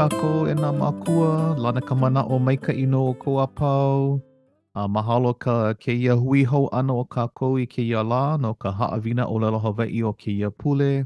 e 0.00 0.54
nā 0.56 0.72
makua, 0.72 1.60
lana 1.60 1.80
ka 1.82 1.94
mana 1.94 2.22
o 2.24 2.38
maika'i 2.38 2.86
no 2.88 3.12
o 3.12 4.88
mahalo 4.88 5.38
ka 5.38 5.74
hui 6.16 6.46
ano 6.72 7.00
o 7.00 7.04
kako 7.04 7.58
i 7.60 7.66
la 8.02 8.38
no 8.38 8.54
ka 8.54 8.72
haawina 8.72 9.26
o 9.28 9.38
lelo 9.38 9.60
Hawaii 9.60 10.02
o 10.02 10.50
pule. 10.52 11.04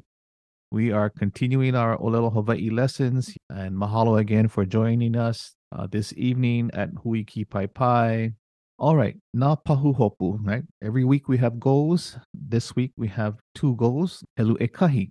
We 0.70 0.92
are 0.92 1.10
continuing 1.10 1.74
our 1.74 1.98
Olelo 1.98 2.32
Hawaii 2.32 2.70
lessons, 2.70 3.36
and 3.50 3.74
mahalo 3.74 4.20
again 4.20 4.46
for 4.46 4.64
joining 4.64 5.16
us 5.16 5.56
uh, 5.72 5.88
this 5.90 6.12
evening 6.16 6.70
at 6.72 6.90
Hui 7.02 7.24
Ki 7.24 7.44
Pai 7.44 7.66
Pai. 7.66 8.34
All 8.78 8.94
right, 8.94 9.16
na 9.32 9.56
pahu 9.56 9.96
hopu, 9.96 10.38
right? 10.46 10.62
Every 10.80 11.02
week 11.02 11.28
we 11.28 11.38
have 11.38 11.58
goals. 11.58 12.16
This 12.32 12.76
week 12.76 12.92
we 12.96 13.08
have 13.08 13.40
two 13.56 13.74
goals. 13.74 14.22
Helu 14.38 14.56
e 14.60 14.68
kahi. 14.68 15.10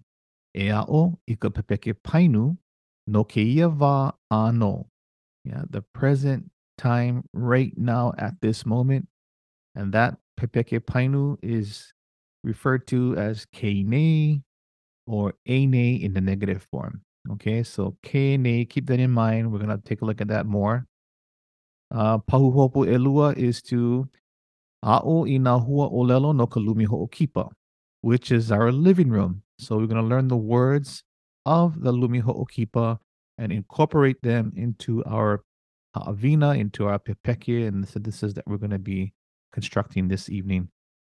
E 0.56 0.70
ao 0.70 1.20
i 1.28 1.36
ka 1.36 1.50
pepeke 1.50 1.96
painu 2.02 2.56
no 3.08 3.24
keia 3.24 3.72
va 3.72 4.14
ano. 4.32 4.88
Yeah, 5.46 5.64
the 5.70 5.82
present 5.82 6.50
time 6.78 7.24
right 7.34 7.74
now 7.78 8.14
at 8.18 8.40
this 8.42 8.66
moment. 8.66 9.08
And 9.76 9.94
that 9.94 10.18
pepeke 10.40 10.80
painu 10.80 11.38
is 11.42 11.94
referred 12.44 12.88
to 12.88 13.16
as 13.18 13.46
kene 13.54 14.44
or 15.08 15.34
ane 15.48 16.02
in 16.02 16.14
the 16.14 16.22
negative 16.22 16.66
form. 16.72 17.02
Okay, 17.32 17.64
so 17.64 17.96
kene, 18.04 18.70
keep 18.70 18.86
that 18.88 19.00
in 19.00 19.12
mind. 19.12 19.52
We're 19.52 19.60
going 19.60 19.78
to 19.78 19.84
take 19.84 20.02
a 20.02 20.06
look 20.06 20.22
at 20.22 20.28
that 20.28 20.46
more. 20.46 20.86
Uh, 21.92 22.18
pahuhopu 22.20 22.88
elua 22.88 23.38
is 23.38 23.62
to 23.62 24.08
a'o 24.84 25.26
i 25.26 25.38
nā 25.40 25.64
hua 25.64 25.90
olelo 25.90 26.36
no 26.36 26.48
ka 26.48 26.60
lumi 26.60 26.86
ho'okipa, 26.86 27.50
which 28.02 28.32
is 28.32 28.52
our 28.52 28.72
living 28.72 29.10
room. 29.10 29.44
So 29.60 29.78
we're 29.78 29.88
going 29.88 30.02
to 30.02 30.08
learn 30.08 30.28
the 30.28 30.38
words 30.38 31.04
of 31.46 31.82
the 31.82 31.92
lumi 31.92 32.22
ho'okipa 32.22 33.00
and 33.38 33.52
incorporate 33.52 34.22
them 34.22 34.54
into 34.56 35.04
our 35.06 35.44
ha'avina, 35.96 36.58
into 36.58 36.86
our 36.86 37.00
pepeke 37.00 37.68
and 37.68 37.84
the 37.84 37.88
sentences 37.88 38.34
that 38.34 38.46
we're 38.48 38.58
going 38.58 38.72
to 38.72 38.80
be 38.80 39.14
constructing 39.52 40.08
this 40.08 40.30
evening. 40.30 40.70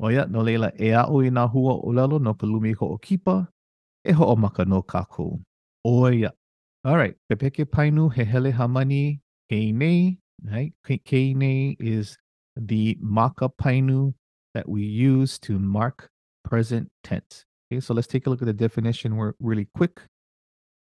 Oia, 0.03 0.29
no 0.29 0.41
leila, 0.41 0.73
e 0.79 0.89
nā 0.91 1.51
hua 1.51 1.83
olelo 1.83 2.21
no 2.21 2.35
ka 2.35 2.47
lumi 2.47 2.75
ho'okipa, 2.75 3.49
e 4.05 4.13
ho'omaka 4.13 4.67
no 4.67 4.83
kākou. 4.83 5.41
Oia. 5.87 6.31
All 6.85 6.97
right, 6.97 7.15
pepeke 7.31 7.65
painu 7.65 8.13
he 8.13 8.25
hele 8.25 8.53
hamani 8.53 9.21
keinei, 9.51 10.19
right? 10.45 10.73
Keinei 10.87 11.77
is 11.81 12.17
the 12.57 12.97
maka 13.01 13.49
painu 13.49 14.15
that 14.55 14.69
we 14.69 14.83
use 14.83 15.39
to 15.39 15.59
mark 15.59 16.09
present 16.45 16.89
tense. 17.03 17.45
Okay, 17.73 17.81
so 17.81 17.93
let's 17.93 18.07
take 18.07 18.27
a 18.27 18.31
look 18.31 18.43
at 18.43 18.47
the 18.47 18.53
definition 18.53 19.17
we're 19.17 19.33
really 19.41 19.69
quick. 19.75 20.01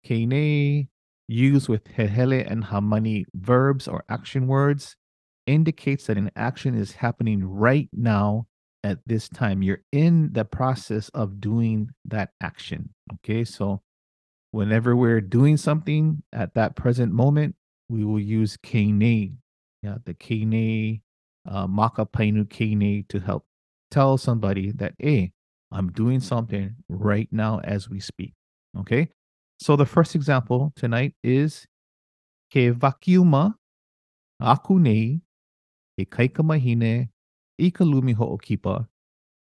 Keinei, 0.05 0.87
used 1.27 1.69
with 1.69 1.85
hehele 1.85 2.49
and 2.49 2.65
hamani 2.65 3.25
verbs 3.33 3.87
or 3.87 4.03
action 4.09 4.47
words, 4.47 4.95
indicates 5.47 6.07
that 6.07 6.17
an 6.17 6.31
action 6.35 6.75
is 6.75 6.93
happening 6.93 7.43
right 7.43 7.89
now 7.93 8.47
at 8.83 8.99
this 9.05 9.29
time. 9.29 9.61
You're 9.61 9.83
in 9.91 10.33
the 10.33 10.45
process 10.45 11.09
of 11.09 11.39
doing 11.39 11.89
that 12.05 12.31
action. 12.41 12.89
Okay, 13.15 13.43
so 13.43 13.81
whenever 14.51 14.95
we're 14.95 15.21
doing 15.21 15.57
something 15.57 16.23
at 16.33 16.53
that 16.55 16.75
present 16.75 17.11
moment, 17.11 17.55
we 17.89 18.03
will 18.03 18.19
use 18.19 18.57
kene, 18.57 19.33
yeah, 19.83 19.97
the 20.05 20.13
kene, 20.13 21.01
uh, 21.49 21.67
maka 21.67 22.05
painu 22.05 22.45
kene 22.47 23.07
to 23.09 23.19
help 23.19 23.45
tell 23.89 24.17
somebody 24.17 24.71
that, 24.71 24.93
hey, 24.99 25.31
I'm 25.71 25.91
doing 25.91 26.19
something 26.19 26.75
right 26.89 27.29
now 27.31 27.59
as 27.63 27.89
we 27.89 27.99
speak. 27.99 28.33
Okay, 28.77 29.09
so 29.61 29.75
the 29.75 29.85
first 29.85 30.15
example 30.15 30.73
tonight 30.75 31.13
is 31.23 31.67
ke 32.49 32.73
vakiuma 32.73 33.53
aku 34.41 34.79
nei 34.79 35.21
ke 35.95 36.09
kaika 36.09 36.41
mahine 36.41 37.09
i 37.59 37.69
ka 37.69 37.85
lumi 37.85 38.15
ho'okipa. 38.15 38.79
A 38.81 38.87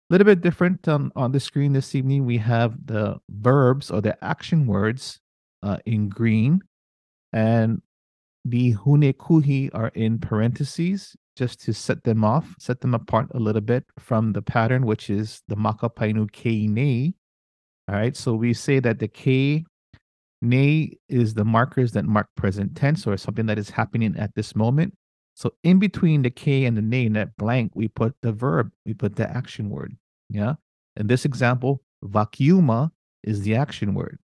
little 0.10 0.26
bit 0.26 0.42
different 0.42 0.88
on, 0.88 1.12
on 1.16 1.32
the 1.32 1.40
screen 1.40 1.74
this 1.74 1.94
evening. 1.94 2.26
We 2.26 2.38
have 2.40 2.86
the 2.86 3.20
verbs 3.30 3.92
or 3.92 4.02
the 4.02 4.18
action 4.24 4.66
words 4.66 5.20
uh, 5.62 5.78
in 5.86 6.10
green, 6.10 6.62
and 7.32 7.82
the 8.44 8.74
hune 8.74 9.14
kuhi 9.14 9.70
are 9.74 9.92
in 9.94 10.18
parentheses 10.18 11.16
just 11.38 11.62
to 11.62 11.74
set 11.74 12.04
them 12.04 12.24
off, 12.26 12.56
set 12.60 12.82
them 12.82 12.96
apart 12.96 13.28
a 13.36 13.40
little 13.40 13.62
bit 13.62 13.86
from 14.00 14.34
the 14.34 14.42
pattern, 14.42 14.86
which 14.86 15.12
is 15.12 15.44
the 15.48 15.56
makapainu 15.56 16.28
ke 16.28 16.68
nei. 16.68 17.14
All 17.88 17.96
right, 17.96 18.18
so 18.18 18.34
we 18.34 18.54
say 18.54 18.80
that 18.80 19.00
the 19.00 19.08
k 19.08 19.64
nei 20.42 20.92
is 21.08 21.34
the 21.34 21.46
markers 21.46 21.92
that 21.94 22.06
mark 22.06 22.28
present 22.36 22.76
tense 22.76 23.06
or 23.06 23.18
something 23.18 23.46
that 23.46 23.60
is 23.60 23.70
happening 23.70 24.16
at 24.18 24.34
this 24.36 24.56
moment. 24.56 24.96
So 25.36 25.54
in 25.64 25.80
between 25.80 26.24
the 26.24 26.30
K 26.30 26.66
and 26.66 26.76
the 26.76 26.82
nay 26.82 27.06
in 27.06 27.14
that 27.14 27.36
blank, 27.38 27.72
we 27.76 27.88
put 27.88 28.16
the 28.22 28.32
verb, 28.32 28.72
we 28.86 28.94
put 28.94 29.16
the 29.16 29.30
action 29.30 29.70
word. 29.70 29.96
Yeah. 30.30 30.56
In 30.98 31.08
this 31.08 31.26
example, 31.26 31.82
vakiuma 32.04 32.92
is 33.24 33.42
the 33.42 33.56
action 33.56 33.94
word. 33.94 34.20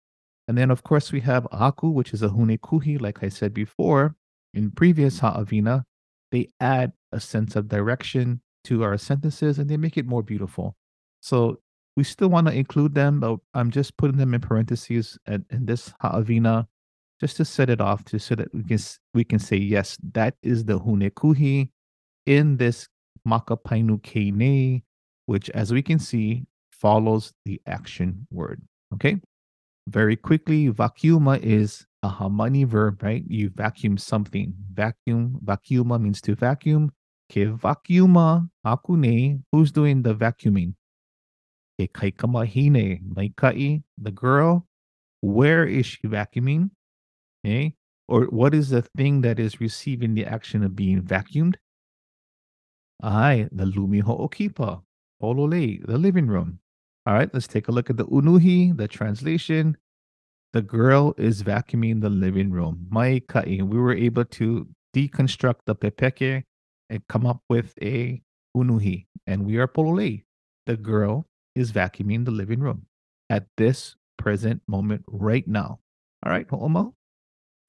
And 0.47 0.57
then, 0.57 0.71
of 0.71 0.83
course, 0.83 1.11
we 1.11 1.21
have 1.21 1.47
aku, 1.51 1.89
which 1.89 2.13
is 2.13 2.21
a 2.21 2.29
hune 2.29 2.57
kuhi, 2.59 3.01
like 3.01 3.23
I 3.23 3.29
said 3.29 3.53
before. 3.53 4.15
In 4.53 4.71
previous 4.71 5.19
ha'avina, 5.19 5.83
they 6.31 6.49
add 6.59 6.93
a 7.11 7.19
sense 7.19 7.55
of 7.55 7.67
direction 7.67 8.41
to 8.65 8.83
our 8.83 8.97
sentences 8.97 9.59
and 9.59 9.69
they 9.69 9.77
make 9.77 9.97
it 9.97 10.05
more 10.05 10.23
beautiful. 10.23 10.75
So 11.21 11.59
we 11.95 12.03
still 12.03 12.27
want 12.27 12.47
to 12.47 12.53
include 12.53 12.93
them, 12.93 13.19
but 13.19 13.39
I'm 13.53 13.71
just 13.71 13.95
putting 13.97 14.17
them 14.17 14.33
in 14.33 14.41
parentheses 14.41 15.17
in 15.27 15.45
this 15.51 15.93
ha'avina 16.01 16.67
just 17.21 17.37
to 17.37 17.45
set 17.45 17.69
it 17.69 17.79
off 17.79 18.03
to 18.05 18.19
so 18.19 18.35
that 18.35 18.53
we 18.53 18.63
can 18.63 18.79
we 19.13 19.23
can 19.23 19.39
say 19.39 19.55
yes 19.55 19.97
that 20.11 20.35
is 20.43 20.65
the 20.65 20.77
hunekuhi 20.77 21.69
in 22.25 22.57
this 22.57 22.89
makapainu 23.25 24.01
kene 24.01 24.83
which 25.25 25.49
as 25.51 25.71
we 25.71 25.81
can 25.81 25.97
see 25.97 26.45
follows 26.71 27.33
the 27.45 27.61
action 27.65 28.27
word 28.31 28.61
okay? 28.93 29.17
Very 29.87 30.15
quickly 30.15 30.69
vacuuma 30.69 31.39
is 31.41 31.85
a 32.03 32.09
hamani 32.09 32.65
verb 32.65 33.01
right? 33.03 33.23
You 33.27 33.49
vacuum 33.49 33.97
something. 33.97 34.53
Vacuum 34.73 35.39
vacuuma 35.45 36.01
means 36.01 36.21
to 36.21 36.35
vacuum. 36.35 36.91
Ke 37.31 37.47
vacuuma 37.53 38.49
akune 38.65 39.41
who's 39.51 39.71
doing 39.71 40.01
the 40.01 40.13
vacuuming 40.13 40.73
ke 41.79 41.91
kaikamahine 41.93 43.01
maikai 43.03 43.83
the 43.97 44.11
girl 44.11 44.65
where 45.21 45.65
is 45.65 45.85
she 45.85 46.07
vacuuming 46.07 46.69
Okay. 47.45 47.75
Or 48.07 48.25
what 48.25 48.55
is 48.55 48.69
the 48.69 48.81
thing 48.81 49.21
that 49.21 49.39
is 49.39 49.61
receiving 49.61 50.15
the 50.15 50.25
action 50.25 50.63
of 50.63 50.75
being 50.75 51.01
vacuumed? 51.01 51.55
Ai, 53.03 53.47
the 53.51 53.65
lumi 53.65 54.01
ho'okipa, 54.01 54.81
polole, 55.21 55.85
the 55.85 55.97
living 55.97 56.27
room. 56.27 56.59
All 57.05 57.13
right, 57.13 57.31
let's 57.33 57.47
take 57.47 57.67
a 57.67 57.71
look 57.71 57.89
at 57.91 57.97
the 57.97 58.05
unuhi, 58.05 58.75
the 58.75 58.87
translation. 58.87 59.77
The 60.53 60.63
girl 60.63 61.13
is 61.17 61.43
vacuuming 61.43 62.01
the 62.01 62.09
living 62.09 62.49
room. 62.49 62.87
Mai 62.89 63.21
kai. 63.27 63.59
We 63.61 63.77
were 63.77 63.93
able 63.93 64.25
to 64.25 64.67
deconstruct 64.95 65.65
the 65.65 65.75
pepeke 65.75 66.43
and 66.89 67.07
come 67.09 67.27
up 67.27 67.41
with 67.49 67.73
a 67.81 68.21
unuhi. 68.57 69.05
And 69.27 69.45
we 69.45 69.57
are 69.57 69.67
polole. 69.67 70.21
The 70.65 70.77
girl 70.77 71.27
is 71.55 71.71
vacuuming 71.71 72.25
the 72.25 72.31
living 72.31 72.59
room 72.59 72.85
at 73.29 73.47
this 73.57 73.95
present 74.17 74.61
moment 74.67 75.03
right 75.07 75.47
now. 75.47 75.79
All 76.25 76.31
right, 76.31 76.47
ho'omo. 76.49 76.93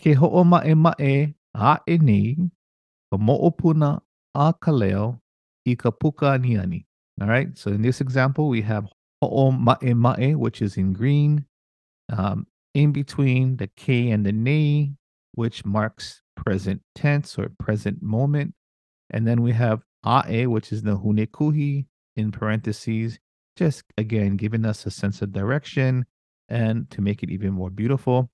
Ke 0.00 0.16
ho'oma'ema'e 0.16 1.34
a'e 1.54 1.98
nei 1.98 2.36
ka 3.10 3.16
mo'opuna 3.16 4.00
a 4.34 4.54
ka 4.60 4.70
leo 4.70 5.20
i 5.66 5.74
ka 5.74 5.90
puka. 5.90 6.38
All 7.20 7.28
right, 7.28 7.56
so 7.56 7.70
in 7.70 7.82
this 7.82 8.00
example, 8.00 8.48
we 8.48 8.62
have 8.62 8.86
ho'oma'ema'e, 9.22 10.36
which 10.36 10.60
is 10.60 10.76
in 10.76 10.92
green, 10.92 11.46
um, 12.10 12.46
in 12.74 12.92
between 12.92 13.56
the 13.56 13.68
K 13.76 14.10
and 14.10 14.24
the 14.24 14.32
nei, 14.32 14.92
which 15.32 15.64
marks 15.64 16.22
present 16.36 16.82
tense 16.94 17.38
or 17.38 17.48
present 17.58 18.02
moment. 18.02 18.54
And 19.10 19.26
then 19.26 19.42
we 19.42 19.52
have 19.52 19.82
a'e, 20.04 20.46
which 20.46 20.72
is 20.72 20.82
the 20.82 20.98
hunekuhi 20.98 21.86
in 22.16 22.32
parentheses, 22.32 23.18
just 23.56 23.84
again 23.96 24.36
giving 24.36 24.64
us 24.64 24.86
a 24.86 24.90
sense 24.90 25.22
of 25.22 25.32
direction 25.32 26.04
and 26.48 26.88
to 26.90 27.00
make 27.00 27.22
it 27.22 27.30
even 27.30 27.52
more 27.52 27.70
beautiful. 27.70 28.30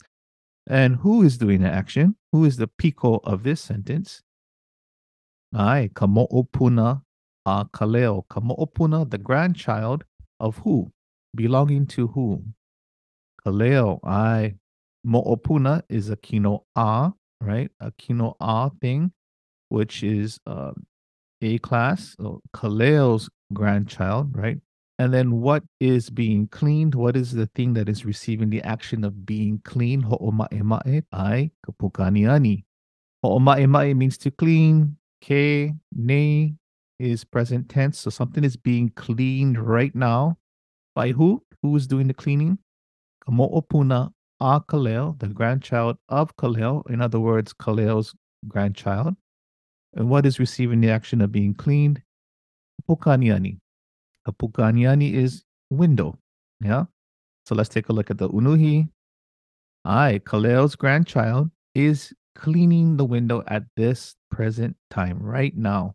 And 0.68 0.96
who 0.96 1.22
is 1.22 1.38
doing 1.38 1.62
the 1.62 1.70
action? 1.70 2.16
Who 2.32 2.44
is 2.44 2.56
the 2.56 2.68
piko 2.68 3.20
of 3.24 3.42
this 3.42 3.60
sentence? 3.60 4.22
Ai, 5.54 5.90
kamo'opuna 5.94 7.02
a 7.46 7.64
kaleo. 7.64 8.26
Kamo'opuna, 8.28 9.10
the 9.10 9.18
grandchild 9.18 10.04
of 10.40 10.58
who? 10.58 10.92
Belonging 11.34 11.86
to 11.88 12.08
whom? 12.08 12.54
Kaleo. 13.44 14.00
Ai, 14.04 14.56
mo'opuna 15.04 15.82
is 15.88 16.10
a 16.10 16.16
kino 16.16 16.64
a, 16.76 17.12
right? 17.40 17.70
A 17.80 17.90
kino 17.92 18.36
a 18.40 18.70
thing, 18.80 19.12
which 19.68 20.02
is 20.02 20.38
um, 20.46 20.86
A 21.40 21.58
class. 21.58 22.14
So 22.20 22.40
Kaleo's 22.54 23.28
grandchild, 23.52 24.36
right? 24.36 24.58
And 24.98 25.12
then 25.12 25.40
what 25.40 25.64
is 25.80 26.10
being 26.10 26.48
cleaned? 26.48 26.94
What 26.94 27.16
is 27.16 27.32
the 27.32 27.46
thing 27.54 27.74
that 27.74 27.88
is 27.88 28.04
receiving 28.04 28.50
the 28.50 28.62
action 28.62 29.04
of 29.04 29.26
being 29.26 29.60
clean? 29.64 30.02
Ho'oma'ema'e 30.02 31.04
ai 31.12 31.50
kapukaniani. 31.66 32.64
Ho'oma'ema'e 33.24 33.96
means 33.96 34.18
to 34.18 34.30
clean. 34.30 34.96
Ke, 35.22 35.72
ne 35.94 36.54
is 36.98 37.24
present 37.24 37.68
tense. 37.68 37.98
So 37.98 38.10
something 38.10 38.44
is 38.44 38.56
being 38.56 38.90
cleaned 38.90 39.58
right 39.58 39.94
now. 39.94 40.38
By 40.94 41.10
who? 41.12 41.42
Who 41.62 41.74
is 41.76 41.86
doing 41.86 42.08
the 42.08 42.14
cleaning? 42.14 42.58
Kamo'opuna 43.26 44.12
a 44.42 44.60
Kaleo, 44.60 45.16
the 45.20 45.28
grandchild 45.28 45.96
of 46.08 46.36
Kaleo. 46.36 46.82
In 46.90 47.00
other 47.00 47.20
words, 47.20 47.52
Kaleo's 47.52 48.12
grandchild. 48.48 49.14
And 49.94 50.10
what 50.10 50.26
is 50.26 50.40
receiving 50.40 50.80
the 50.80 50.90
action 50.90 51.20
of 51.20 51.30
being 51.30 51.54
cleaned? 51.54 52.02
Pukaniani. 52.90 53.58
A 54.26 54.32
is 55.14 55.44
window. 55.70 56.18
Yeah. 56.60 56.84
So 57.46 57.54
let's 57.54 57.68
take 57.68 57.88
a 57.88 57.92
look 57.92 58.10
at 58.10 58.18
the 58.18 58.28
unuhi. 58.28 58.88
I, 59.84 60.20
Kaleo's 60.24 60.76
grandchild, 60.76 61.50
is 61.74 62.12
cleaning 62.34 62.96
the 62.96 63.04
window 63.04 63.42
at 63.48 63.64
this 63.76 64.14
present 64.30 64.76
time, 64.90 65.18
right 65.20 65.56
now. 65.56 65.94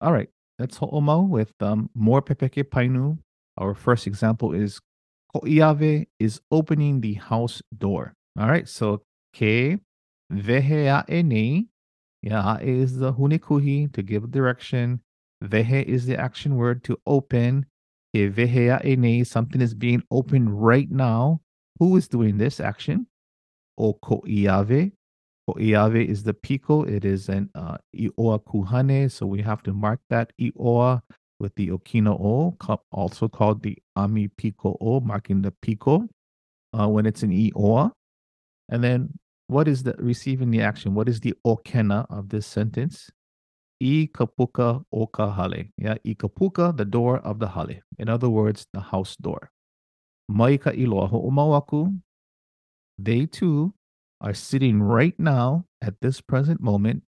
All 0.00 0.12
right. 0.12 0.28
Let's 0.58 0.76
ho'omo 0.76 1.22
with 1.22 1.52
um, 1.60 1.88
more 1.94 2.20
pepeke 2.20 2.64
painu. 2.64 3.18
Our 3.58 3.74
first 3.74 4.06
example 4.06 4.52
is 4.52 4.80
Ko'iave 5.34 6.06
is 6.18 6.40
opening 6.50 7.00
the 7.00 7.14
house 7.14 7.62
door. 7.76 8.14
All 8.38 8.48
right. 8.48 8.68
So 8.68 9.02
ke 9.34 9.78
vehea'ene. 10.32 11.68
Yeah, 12.22 12.58
is 12.58 12.98
the 12.98 13.12
hunikuhi 13.12 13.92
to 13.92 14.02
give 14.02 14.32
direction. 14.32 15.00
Vehe 15.44 15.84
is 15.84 16.06
the 16.06 16.16
action 16.16 16.56
word 16.56 16.84
to 16.84 16.98
open. 17.06 17.66
Something 18.14 19.60
is 19.60 19.74
being 19.74 20.02
opened 20.10 20.62
right 20.62 20.90
now. 20.90 21.40
Who 21.78 21.96
is 21.96 22.08
doing 22.08 22.38
this 22.38 22.58
action? 22.60 23.06
O 23.76 23.94
ko'iave. 23.94 24.92
Ko'iave 25.48 26.04
is 26.06 26.24
the 26.24 26.34
pico. 26.34 26.82
It 26.82 27.04
is 27.04 27.28
an 27.28 27.50
uh, 27.54 27.78
ioa 27.94 28.42
kuhane. 28.42 29.10
So 29.10 29.26
we 29.26 29.42
have 29.42 29.62
to 29.64 29.72
mark 29.72 30.00
that 30.10 30.32
ioa 30.40 31.02
with 31.40 31.54
the 31.54 31.68
Okino 31.68 32.18
O, 32.20 32.56
also 32.90 33.28
called 33.28 33.62
the 33.62 33.78
Ami 33.96 34.28
Pico 34.28 34.76
O, 34.80 35.00
marking 35.00 35.42
the 35.42 35.52
Pico 35.62 36.08
uh, 36.72 36.88
when 36.88 37.06
it's 37.06 37.22
an 37.22 37.30
Eoa. 37.30 37.92
And 38.68 38.82
then 38.82 39.18
what 39.46 39.68
is 39.68 39.82
the 39.82 39.94
receiving 39.98 40.50
the 40.50 40.60
action? 40.60 40.94
What 40.94 41.08
is 41.08 41.20
the 41.20 41.34
okena 41.46 42.06
of 42.10 42.28
this 42.28 42.46
sentence? 42.46 43.10
I 43.80 44.08
kapuka 44.12 44.84
oka 44.92 45.30
hale. 45.30 45.68
Yeah, 45.76 45.94
I 46.04 46.14
kapuka, 46.14 46.76
the 46.76 46.84
door 46.84 47.18
of 47.18 47.38
the 47.38 47.48
hale. 47.48 47.80
In 47.98 48.08
other 48.08 48.28
words, 48.28 48.66
the 48.72 48.80
house 48.80 49.16
door. 49.16 49.50
Maika 50.30 50.76
iloa 50.76 51.08
ho'omawaku. 51.08 52.00
They 52.98 53.26
too 53.26 53.74
are 54.20 54.34
sitting 54.34 54.82
right 54.82 55.18
now 55.18 55.64
at 55.80 55.94
this 56.00 56.20
present 56.20 56.60
moment 56.60 57.04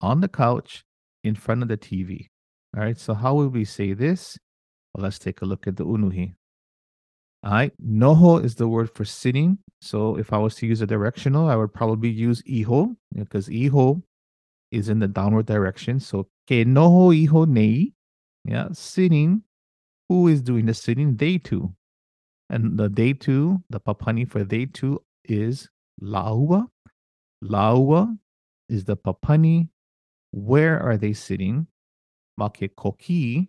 on 0.00 0.20
the 0.20 0.28
couch 0.28 0.84
in 1.22 1.34
front 1.34 1.62
of 1.62 1.68
the 1.68 1.76
TV. 1.76 2.28
All 2.74 2.82
right, 2.82 2.98
so 2.98 3.14
how 3.14 3.34
would 3.34 3.52
we 3.52 3.64
say 3.64 3.92
this? 3.92 4.38
Well, 4.94 5.04
let's 5.04 5.18
take 5.18 5.42
a 5.42 5.44
look 5.44 5.66
at 5.66 5.76
the 5.76 5.84
unuhi. 5.84 6.34
All 7.44 7.52
right, 7.52 7.72
noho 7.84 8.42
is 8.42 8.54
the 8.54 8.68
word 8.68 8.90
for 8.90 9.04
sitting. 9.04 9.58
So 9.82 10.16
if 10.16 10.32
I 10.32 10.38
was 10.38 10.54
to 10.56 10.66
use 10.66 10.80
a 10.80 10.86
directional, 10.86 11.48
I 11.48 11.56
would 11.56 11.72
probably 11.74 12.08
use 12.08 12.42
iho 12.48 12.96
because 13.14 13.48
iho 13.50 14.02
is 14.70 14.88
in 14.88 14.98
the 14.98 15.08
downward 15.08 15.46
direction. 15.46 16.00
So 16.00 16.24
ke 16.46 16.64
noho 16.66 17.14
iho 17.14 17.44
nei, 17.44 17.92
yeah, 18.44 18.68
sitting. 18.72 19.42
Who 20.08 20.28
is 20.28 20.40
doing 20.40 20.66
the 20.66 20.74
sitting? 20.74 21.16
They 21.16 21.38
two. 21.38 21.74
And 22.48 22.78
the 22.78 22.88
day 22.88 23.12
two, 23.12 23.62
the 23.70 23.80
papani 23.80 24.28
for 24.30 24.44
day 24.44 24.66
two 24.66 25.02
is 25.24 25.68
laua. 26.00 26.68
Laua 27.42 28.16
is 28.68 28.84
the 28.84 28.96
papani. 28.96 29.68
Where 30.30 30.80
are 30.80 30.96
they 30.96 31.12
sitting? 31.12 31.66
makekoki, 32.38 33.48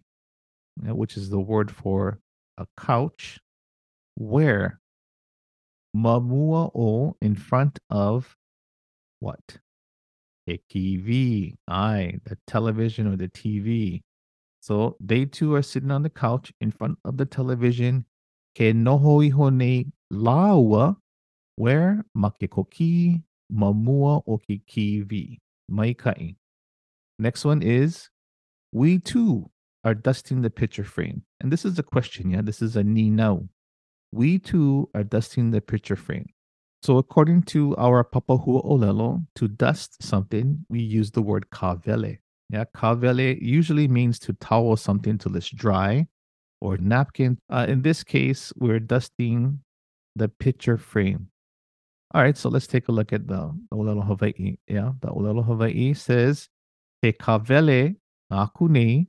which 0.84 1.18
is 1.18 1.30
the 1.30 1.40
word 1.40 1.72
for 1.72 2.20
a 2.58 2.66
couch, 2.78 3.40
where 4.16 4.80
mamua 5.96 6.72
o 6.76 7.16
in 7.22 7.36
front 7.36 7.80
of 7.90 8.36
what? 9.20 9.60
TV, 10.48 11.56
I, 11.68 12.20
the 12.26 12.38
television 12.48 13.08
or 13.08 13.16
the 13.16 13.28
TV. 13.28 14.02
So 14.62 14.96
they 15.00 15.26
too 15.26 15.54
are 15.56 15.62
sitting 15.62 15.92
on 15.92 16.04
the 16.04 16.10
couch 16.10 16.52
in 16.62 16.72
front 16.72 16.98
of 17.06 17.18
the 17.18 17.26
television. 17.26 18.06
Ke 18.56 18.74
noho 18.74 19.30
ihone 19.30 19.92
laua, 20.12 20.98
where 21.56 22.04
makekoki 22.18 23.22
mamua 23.54 24.24
o 24.28 24.38
ki 24.38 24.62
kiwi. 24.68 25.40
Maikai. 25.72 26.36
Next 27.20 27.46
one 27.46 27.62
is 27.62 28.10
we 28.72 29.00
too 29.00 29.50
are 29.84 29.94
dusting 29.94 30.42
the 30.42 30.50
picture 30.50 30.84
frame. 30.84 31.24
And 31.40 31.52
this 31.52 31.66
is 31.66 31.80
a 31.80 31.84
question, 31.84 32.30
yeah? 32.30 32.42
This 32.42 32.62
is 32.62 32.76
a 32.76 32.84
ni 32.84 33.10
no. 33.10 33.48
We 34.12 34.40
too 34.40 34.90
are 34.94 35.04
dusting 35.04 35.52
the 35.52 35.62
picture 35.62 35.96
frame. 35.96 36.28
So 36.84 36.98
according 36.98 37.44
to 37.44 37.76
our 37.78 38.04
Papahua 38.04 38.64
Olelo, 38.64 39.26
to 39.36 39.48
dust 39.48 40.02
something, 40.02 40.66
we 40.70 40.80
use 40.80 41.12
the 41.12 41.22
word 41.22 41.46
kavele. 41.52 42.20
Yeah, 42.50 42.66
kavele 42.76 43.38
usually 43.42 43.88
means 43.88 44.20
to 44.20 44.34
towel 44.34 44.78
something 44.78 45.18
till 45.18 45.36
it's 45.36 45.50
dry 45.50 46.08
or 46.62 46.78
napkin. 46.78 47.38
Uh, 47.50 47.66
in 47.68 47.82
this 47.82 48.04
case, 48.04 48.54
we're 48.56 48.80
dusting 48.80 49.60
the 50.16 50.30
picture 50.30 50.78
frame. 50.78 51.28
All 52.14 52.22
right, 52.22 52.38
so 52.38 52.48
let's 52.50 52.68
take 52.68 52.88
a 52.88 52.92
look 52.92 53.12
at 53.12 53.28
the 53.28 53.54
Olelo 53.74 54.06
Hawaii. 54.06 54.58
Yeah, 54.68 54.94
the 55.02 55.10
Olelo 55.10 55.44
Hawaii 55.44 55.94
says, 55.94 56.48
Te 57.04 57.12
kavele 57.12 57.96
aku 58.32 58.68
nei 58.70 59.08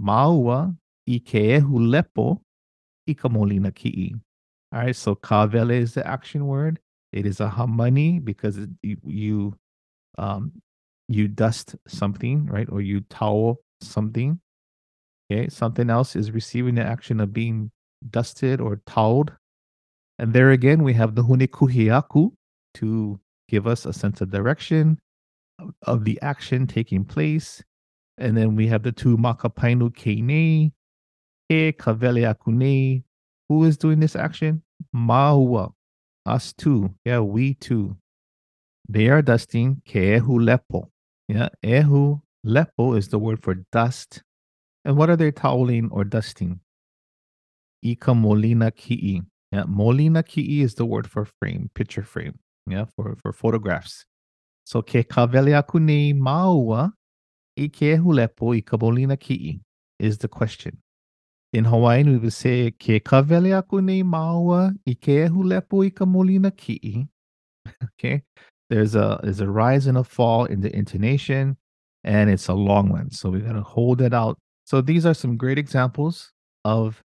maua 0.00 0.74
i 1.06 1.18
ke 1.18 1.58
ehu 1.58 1.78
lepo 1.90 2.40
i 3.06 3.14
ka 3.14 3.28
ki'i. 3.28 4.14
All 4.72 4.80
right, 4.80 4.96
so 4.96 5.14
kavele 5.14 5.72
is 5.72 5.94
the 5.94 6.06
action 6.06 6.46
word. 6.46 6.78
It 7.12 7.26
is 7.26 7.40
a 7.40 7.48
hamani 7.48 8.24
because 8.24 8.56
it, 8.56 8.70
you, 8.82 8.96
you 9.04 9.54
um 10.18 10.52
you 11.08 11.28
dust 11.28 11.76
something, 11.86 12.46
right? 12.46 12.68
Or 12.70 12.80
you 12.80 13.00
towel 13.10 13.60
something. 13.82 14.40
Okay, 15.30 15.48
something 15.48 15.90
else 15.90 16.16
is 16.16 16.30
receiving 16.30 16.74
the 16.74 16.82
action 16.82 17.20
of 17.20 17.32
being 17.32 17.70
dusted 18.10 18.60
or 18.60 18.80
toweled. 18.86 19.32
And 20.18 20.32
there 20.32 20.50
again, 20.50 20.82
we 20.82 20.94
have 20.94 21.14
the 21.14 21.22
hunikuhiaku 21.22 22.32
to 22.74 23.20
give 23.48 23.66
us 23.66 23.84
a 23.84 23.92
sense 23.92 24.20
of 24.20 24.30
direction 24.30 24.98
of, 25.82 26.04
the 26.04 26.18
action 26.22 26.66
taking 26.66 27.04
place. 27.04 27.62
And 28.18 28.36
then 28.36 28.56
we 28.56 28.66
have 28.68 28.82
the 28.82 28.92
two 28.92 29.16
Makapainu 29.16 29.94
Kene, 29.94 30.70
Ke 31.50 31.76
Kavele 31.76 32.34
Akune. 32.34 33.02
Who 33.52 33.64
is 33.64 33.76
doing 33.76 34.00
this 34.00 34.16
action? 34.16 34.62
Maua. 34.96 35.72
Us 36.24 36.54
too. 36.54 36.94
Yeah, 37.04 37.20
we 37.20 37.52
too. 37.52 37.98
They 38.88 39.08
are 39.08 39.20
dusting 39.20 39.82
Ke 39.86 40.16
Ehu 40.16 40.40
Lepo. 40.40 40.88
Yeah, 41.28 41.50
Ehu 41.62 42.22
Lepo 42.46 42.96
is 42.96 43.08
the 43.08 43.18
word 43.18 43.42
for 43.42 43.56
dust. 43.70 44.22
And 44.86 44.96
what 44.96 45.10
are 45.10 45.16
they 45.16 45.30
toweling 45.32 45.90
or 45.92 46.02
dusting? 46.04 46.60
Ika 47.82 48.14
Molina 48.14 48.70
Ki'i. 48.70 49.20
Yeah, 49.52 49.64
Molina 49.66 50.22
Ki'i 50.22 50.62
is 50.62 50.74
the 50.74 50.86
word 50.86 51.06
for 51.06 51.26
frame, 51.26 51.70
picture 51.74 52.02
frame. 52.04 52.38
Yeah, 52.66 52.86
for, 52.96 53.16
for 53.20 53.34
photographs. 53.34 54.06
So 54.64 54.80
Ke 54.80 55.04
Kavele 55.04 55.52
Akune 55.62 56.16
Maua 56.16 56.94
Ike 57.58 57.98
hulepo 57.98 58.54
i 58.56 58.62
kabolina 58.62 59.16
ki'i 59.20 59.60
is 59.98 60.16
the 60.18 60.28
question. 60.28 60.81
In 61.52 61.64
Hawaiian, 61.64 62.10
we 62.10 62.16
would 62.16 62.32
say, 62.32 62.70
ke 62.70 63.02
kavele 63.04 63.56
aku 63.56 63.82
nei 63.82 64.02
maua 64.02 64.74
i 64.86 64.94
ke 64.94 65.28
hulepo 65.28 65.84
i 65.84 65.90
ka 65.90 66.06
molina 66.06 66.50
ki'i. 66.50 67.08
okay. 67.84 68.22
There's 68.70 68.94
a, 68.94 69.20
there's 69.22 69.40
a 69.40 69.50
rise 69.50 69.86
and 69.86 69.98
a 69.98 70.04
fall 70.04 70.46
in 70.46 70.62
the 70.62 70.74
intonation, 70.74 71.58
and 72.04 72.30
it's 72.30 72.48
a 72.48 72.54
long 72.54 72.88
one. 72.88 73.10
So 73.10 73.28
we 73.28 73.40
got 73.40 73.52
to 73.52 73.62
hold 73.62 74.00
it 74.00 74.14
out. 74.14 74.38
So 74.64 74.80
these 74.80 75.04
are 75.04 75.12
some 75.12 75.36
great 75.36 75.58
examples 75.58 76.32
of 76.64 77.02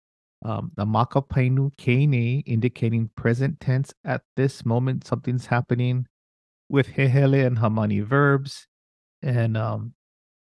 um, 0.43 0.71
the 0.75 0.85
makapainu 0.85 1.71
kene 1.75 2.41
indicating 2.47 3.11
present 3.15 3.59
tense 3.59 3.93
at 4.03 4.23
this 4.35 4.65
moment. 4.65 5.05
Something's 5.05 5.45
happening 5.45 6.07
with 6.67 6.87
hehele 6.87 7.45
and 7.45 7.59
hamani 7.59 8.03
verbs. 8.03 8.65
And 9.21 9.55
um, 9.55 9.93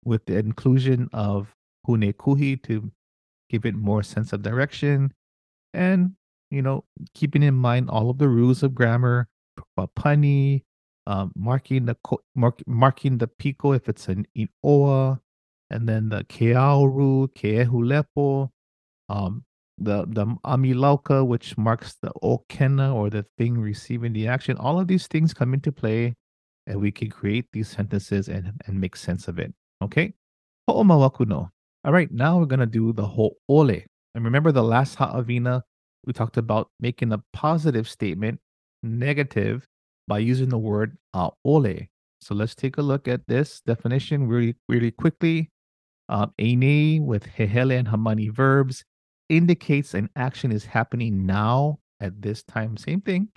with 0.04 0.26
the 0.26 0.38
inclusion 0.38 1.10
of 1.14 1.56
Hune 1.88 2.14
Kuhi 2.14 2.62
to 2.64 2.92
give 3.50 3.66
it 3.66 3.76
more 3.76 4.04
sense 4.04 4.34
of 4.34 4.42
direction 4.42 5.14
and 5.74 6.12
you 6.52 6.62
know 6.62 6.84
keeping 7.14 7.44
in 7.44 7.54
mind 7.54 7.90
all 7.90 8.10
of 8.10 8.18
the 8.18 8.28
rules 8.28 8.64
of 8.64 8.76
grammar 8.76 9.28
punny 9.98 10.64
um, 11.08 11.32
marking 11.36 11.86
the 11.86 11.96
mark, 12.36 12.62
marking 12.68 13.18
the 13.18 13.28
pico 13.28 13.72
if 13.72 13.88
it's 13.88 14.08
an 14.08 14.26
oa 14.64 15.20
and 15.70 15.88
then 15.88 16.10
the 16.10 16.24
keao 16.26 16.86
rule 16.86 17.28
keehulepo 17.30 18.50
um 19.10 19.44
the 19.78 20.06
the 20.08 20.26
amilauka, 20.46 21.26
which 21.26 21.58
marks 21.58 21.96
the 22.02 22.12
okena 22.24 22.94
or 22.94 23.10
the 23.10 23.26
thing 23.38 23.58
receiving 23.58 24.14
the 24.14 24.28
action. 24.28 24.58
All 24.58 24.80
of 24.80 24.88
these 24.88 25.08
things 25.08 25.34
come 25.34 25.54
into 25.54 25.72
play, 25.72 26.16
and 26.66 26.80
we 26.80 26.92
can 26.92 27.10
create 27.10 27.46
these 27.54 27.68
sentences 27.70 28.28
and 28.28 28.54
and 28.66 28.82
make 28.82 28.96
sense 28.96 29.28
of 29.28 29.40
it. 29.40 29.54
Okay, 29.82 30.14
ho'omawaku 30.68 31.28
no. 31.28 31.50
All 31.84 31.94
right, 31.94 32.12
now 32.12 32.40
we're 32.40 32.46
gonna 32.46 32.66
do 32.66 32.94
the 32.94 33.08
ho'ole. 33.08 33.82
And 34.16 34.26
remember 34.26 34.52
the 34.52 34.64
last 34.64 34.96
ha'avina, 34.96 35.62
we 36.06 36.14
talked 36.14 36.38
about 36.38 36.70
making 36.80 37.12
a 37.12 37.24
positive 37.34 37.88
statement 37.88 38.40
negative 38.84 39.68
by 40.08 40.20
using 40.20 40.50
the 40.50 40.58
word 40.58 40.98
aole. 41.16 41.88
So 42.22 42.34
let's 42.34 42.56
take 42.56 42.78
a 42.78 42.82
look 42.82 43.08
at 43.08 43.28
this 43.28 43.62
definition 43.62 44.28
really, 44.28 44.56
really 44.68 44.92
quickly. 44.92 45.50
Um, 46.10 46.34
ene 46.40 47.06
with 47.06 47.26
hehele 47.26 47.78
and 47.78 47.88
hamani 47.90 48.32
verbs 48.32 48.86
indicates 49.30 49.94
an 49.94 50.10
action 50.16 50.52
is 50.52 50.66
happening 50.66 51.26
now 51.26 51.80
at 52.00 52.22
this 52.22 52.44
time. 52.44 52.78
Same 52.78 53.02
thing. 53.02 53.30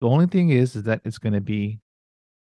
The 0.00 0.08
only 0.08 0.26
thing 0.26 0.50
is, 0.50 0.76
is 0.76 0.84
that 0.84 1.00
it's 1.04 1.18
going 1.18 1.32
to 1.32 1.40
be 1.40 1.80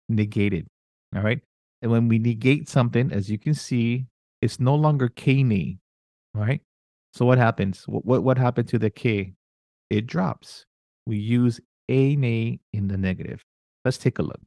negated. 0.08 0.68
All 1.14 1.22
right. 1.22 1.40
And 1.82 1.90
when 1.90 2.08
we 2.08 2.18
negate 2.18 2.68
something, 2.68 3.10
as 3.12 3.30
you 3.30 3.38
can 3.38 3.54
see, 3.54 4.06
it's 4.40 4.60
no 4.60 4.74
longer 4.74 5.08
kene. 5.08 5.78
Right. 6.34 6.60
So 7.12 7.24
what 7.24 7.38
happens? 7.38 7.84
What, 7.86 8.04
what, 8.04 8.22
what 8.22 8.38
happened 8.38 8.68
to 8.68 8.78
the 8.78 8.90
k? 8.90 9.34
It 9.90 10.06
drops. 10.06 10.66
We 11.06 11.16
use 11.16 11.60
ene 11.90 12.60
in 12.72 12.88
the 12.88 12.96
negative. 12.96 13.42
Let's 13.84 13.98
take 13.98 14.18
a 14.18 14.22
look. 14.22 14.40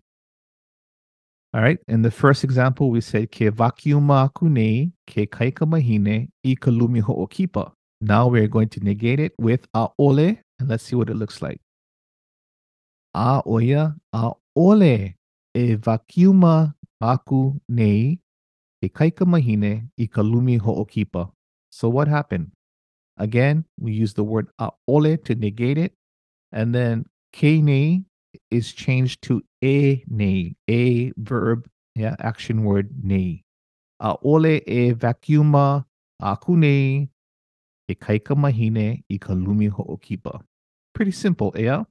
All 1.54 1.62
right. 1.62 1.80
In 1.88 2.02
the 2.02 2.12
first 2.12 2.44
example, 2.44 2.92
we 2.92 3.02
said 3.02 3.32
ke 3.32 3.52
vakiuma 3.52 4.34
kune 4.34 4.94
ke 5.08 5.28
kaika 5.30 5.66
mahine 5.68 6.30
i 6.46 6.56
kalumi 6.56 7.02
ho'okipa. 7.02 7.72
Now 8.00 8.28
we're 8.28 8.48
going 8.48 8.70
to 8.70 8.80
negate 8.80 9.20
it 9.20 9.34
with 9.38 9.68
aole, 9.74 10.40
and 10.60 10.70
let's 10.70 10.84
see 10.84 10.96
what 10.96 11.10
it 11.10 11.16
looks 11.16 11.42
like. 11.42 11.60
A 13.14 13.42
oya 13.46 13.96
aole 14.16 15.16
e 15.54 15.76
vakiuma 15.76 16.74
aku 17.02 17.60
nei 17.68 18.21
e 18.82 18.90
kaika 18.90 19.26
mahine 19.26 19.88
i 19.98 20.08
kalumi 20.08 20.58
ho'okipa. 20.58 21.32
So 21.70 21.90
what 21.90 22.08
happened? 22.08 22.52
Again, 23.18 23.66
we 23.80 23.92
use 23.92 24.14
the 24.14 24.24
word 24.24 24.48
aole 24.60 25.24
to 25.26 25.36
negate 25.36 25.78
it, 25.78 25.94
and 26.52 26.74
then 26.74 27.06
kene 27.34 28.06
is 28.50 28.74
changed 28.74 29.22
to 29.24 29.44
a 29.64 30.04
ne, 30.08 30.56
a 30.70 31.12
verb, 31.18 31.68
yeah, 31.96 32.16
action 32.20 32.64
word 32.64 32.90
ne. 33.04 33.44
Aole 34.02 34.62
e 34.66 34.94
vakiuma 34.94 35.86
aku 36.20 36.58
nei 36.58 37.10
e 37.88 37.96
kaika 37.96 38.36
mahine 38.36 39.04
i 39.10 39.18
ka 39.18 39.34
lumi 39.34 39.70
ho'okipa. 39.70 40.42
Pretty 40.94 41.12
simple, 41.12 41.54
yeah? 41.56 41.84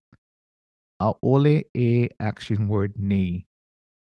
Aole 1.01 1.65
e 1.75 2.09
action 2.19 2.69
word 2.69 2.95
nei. 2.99 3.47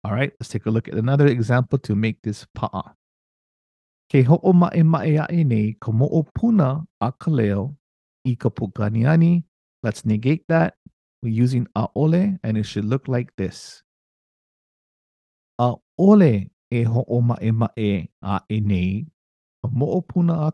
All 0.07 0.13
right, 0.13 0.31
let's 0.39 0.47
take 0.47 0.65
a 0.67 0.71
look 0.71 0.87
at 0.87 0.93
another 0.93 1.27
example 1.27 1.77
to 1.79 1.93
make 1.93 2.21
this 2.23 2.47
pa'a. 2.55 2.95
Ke 4.07 4.23
ho'o 4.23 4.53
ma'e 4.53 4.79
ma'e 4.79 5.19
a'e 5.19 5.43
nei 5.43 5.75
ka 5.81 5.91
mo'opuna 5.91 6.87
i. 8.23 9.43
Let's 9.83 10.05
negate 10.05 10.45
that. 10.47 10.75
We're 11.21 11.33
using 11.33 11.67
aole 11.75 12.39
and 12.41 12.57
it 12.57 12.63
should 12.63 12.85
look 12.85 13.09
like 13.09 13.35
this. 13.35 13.83
Aole 15.59 16.49
e 16.71 16.83
ho'o 16.83 17.21
ma'e 17.21 17.51
ma'e 17.51 18.07
a'e 18.23 18.59
nei 18.61 19.05
ka 19.61 19.69
mo'opuna 19.69 20.47
a 20.47 20.51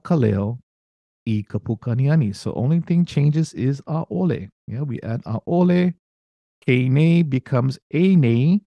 i. 1.28 2.32
So 2.32 2.54
only 2.54 2.80
thing 2.80 3.06
changes 3.06 3.54
is 3.54 3.82
aole. 3.82 4.50
Yeah, 4.68 4.82
we 4.82 5.00
add 5.02 5.22
aole. 5.26 5.94
Kene 6.68 7.30
becomes 7.30 7.78
ane. 7.94 8.62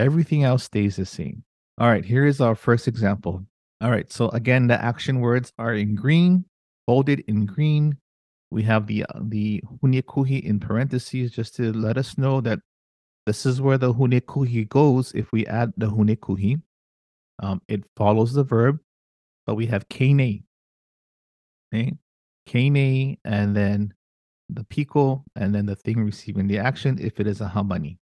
Everything 0.00 0.44
else 0.44 0.64
stays 0.64 0.96
the 0.96 1.04
same. 1.04 1.44
All 1.76 1.88
right, 1.88 2.04
here 2.04 2.24
is 2.24 2.40
our 2.40 2.54
first 2.54 2.88
example. 2.88 3.44
All 3.82 3.90
right, 3.90 4.10
so 4.10 4.30
again, 4.30 4.66
the 4.66 4.82
action 4.82 5.20
words 5.20 5.52
are 5.58 5.74
in 5.74 5.94
green, 5.94 6.46
bolded 6.86 7.22
in 7.28 7.44
green. 7.44 7.96
We 8.50 8.62
have 8.62 8.86
the 8.86 9.04
uh, 9.04 9.20
the 9.20 9.62
hunekuhi 9.82 10.42
in 10.42 10.58
parentheses 10.58 11.32
just 11.32 11.54
to 11.56 11.72
let 11.72 11.98
us 11.98 12.16
know 12.16 12.40
that 12.40 12.60
this 13.26 13.44
is 13.44 13.60
where 13.60 13.78
the 13.78 13.92
hunekuhi 13.92 14.68
goes 14.70 15.12
if 15.12 15.30
we 15.32 15.46
add 15.46 15.72
the 15.76 15.90
hunekuhi. 15.90 16.62
Um, 17.42 17.60
it 17.68 17.84
follows 17.94 18.32
the 18.32 18.44
verb, 18.44 18.80
but 19.46 19.54
we 19.54 19.66
have 19.66 19.88
kene 19.88 20.44
okay? 21.72 21.92
Kane, 22.46 23.18
and 23.24 23.54
then 23.54 23.92
the 24.48 24.64
pico, 24.64 25.24
and 25.36 25.54
then 25.54 25.66
the 25.66 25.76
thing 25.76 26.02
receiving 26.04 26.48
the 26.48 26.58
action 26.58 26.98
if 27.00 27.20
it 27.20 27.26
is 27.26 27.40
a 27.40 27.48
hamani. 27.48 27.98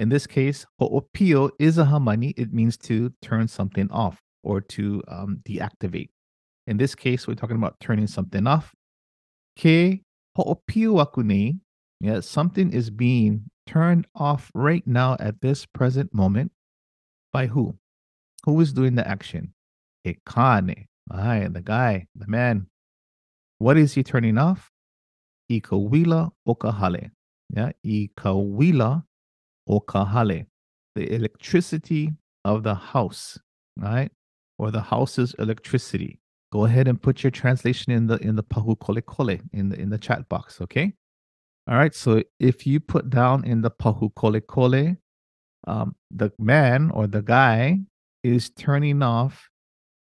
In 0.00 0.08
this 0.08 0.26
case, 0.26 0.64
ho'opio 0.78 1.50
is 1.58 1.76
a 1.76 1.84
hamani. 1.84 2.32
It 2.38 2.54
means 2.54 2.78
to 2.88 3.12
turn 3.20 3.46
something 3.48 3.86
off 3.90 4.18
or 4.42 4.62
to 4.62 5.02
um, 5.08 5.42
deactivate. 5.46 6.08
In 6.66 6.78
this 6.78 6.94
case, 6.94 7.28
we're 7.28 7.34
talking 7.34 7.56
about 7.58 7.78
turning 7.80 8.06
something 8.06 8.46
off. 8.46 8.72
Ke 9.58 10.00
ho'opio 10.38 11.04
akune, 11.04 11.60
yeah, 12.00 12.20
something 12.20 12.72
is 12.72 12.88
being 12.88 13.50
turned 13.66 14.06
off 14.14 14.50
right 14.54 14.86
now 14.86 15.18
at 15.20 15.42
this 15.42 15.66
present 15.66 16.14
moment 16.14 16.50
by 17.30 17.46
who? 17.46 17.74
Who 18.46 18.58
is 18.62 18.72
doing 18.72 18.94
the 18.94 19.06
action? 19.06 19.52
Ekane. 20.06 20.86
Aye, 21.10 21.48
the 21.50 21.60
guy, 21.60 22.06
the 22.14 22.26
man, 22.26 22.68
what 23.58 23.76
is 23.76 23.92
he 23.92 24.02
turning 24.02 24.38
off? 24.38 24.70
Ikawila 25.52 26.30
okahale. 26.48 27.10
Yeah, 27.54 27.72
ikawila 27.84 29.04
okahale. 29.70 30.46
The 30.96 31.12
electricity 31.14 32.12
of 32.44 32.62
the 32.62 32.74
house, 32.74 33.38
right? 33.76 34.10
Or 34.58 34.70
the 34.70 34.80
house's 34.80 35.34
electricity. 35.38 36.18
Go 36.52 36.64
ahead 36.64 36.88
and 36.88 37.00
put 37.00 37.22
your 37.22 37.30
translation 37.30 37.92
in 37.92 38.06
the 38.06 38.16
in 38.16 38.34
the 38.34 38.42
pahu 38.42 38.76
kole 38.78 39.00
kole 39.02 39.40
in 39.52 39.68
the 39.68 39.80
in 39.80 39.88
the 39.88 39.98
chat 39.98 40.28
box, 40.28 40.60
okay? 40.60 40.92
All 41.68 41.76
right. 41.76 41.94
So 41.94 42.22
if 42.40 42.66
you 42.66 42.80
put 42.80 43.08
down 43.10 43.44
in 43.44 43.62
the 43.62 43.70
pahu 43.70 44.12
kole 44.14 44.40
kole, 44.40 44.96
um, 45.68 45.94
the 46.10 46.32
man 46.38 46.90
or 46.90 47.06
the 47.06 47.22
guy 47.22 47.80
is 48.24 48.50
turning 48.50 49.02
off 49.02 49.48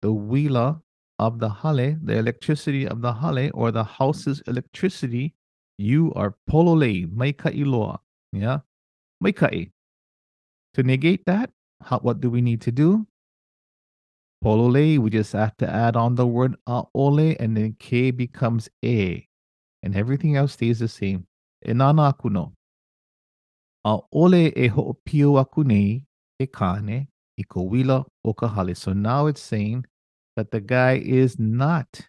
the 0.01 0.13
wheeler 0.13 0.77
of 1.19 1.39
the 1.39 1.49
hale, 1.49 1.97
the 2.01 2.17
electricity 2.17 2.87
of 2.87 3.01
the 3.01 3.13
hale 3.13 3.51
or 3.53 3.71
the 3.71 3.83
house's 3.83 4.41
electricity, 4.47 5.33
you 5.77 6.13
are 6.15 6.35
polole, 6.49 7.07
maikai 7.07 7.59
iloa. 7.59 7.97
Yeah. 8.31 8.59
Maikai. 9.23 9.71
To 10.75 10.83
negate 10.83 11.25
that, 11.25 11.49
how, 11.81 11.99
what 11.99 12.21
do 12.21 12.29
we 12.29 12.41
need 12.41 12.61
to 12.61 12.71
do? 12.71 13.07
Polole, 14.43 14.99
we 14.99 15.09
just 15.09 15.33
have 15.33 15.57
to 15.57 15.69
add 15.69 15.95
on 15.95 16.15
the 16.15 16.27
word 16.27 16.55
uh, 16.67 16.83
aole 16.95 17.35
and 17.39 17.57
then 17.57 17.75
k 17.79 18.11
becomes 18.11 18.69
a. 18.85 19.27
And 19.81 19.95
everything 19.95 20.35
else 20.35 20.53
stays 20.53 20.79
the 20.79 20.87
same. 20.87 21.25
Enana 21.65 22.13
akuno. 22.13 22.53
Aole 23.85 24.53
e 24.55 24.69
ho'opio 24.69 25.39
aku 25.39 25.63
nei 25.63 26.03
e 26.39 26.45
kane 26.45 27.07
i 27.37 27.43
ko 27.43 27.67
wila 27.67 28.05
o 28.23 28.33
ka. 28.33 28.73
So 28.73 28.93
now 28.93 29.25
it's 29.25 29.41
saying 29.41 29.85
that 30.35 30.51
the 30.51 30.61
guy 30.61 31.01
is 31.03 31.39
not 31.39 32.01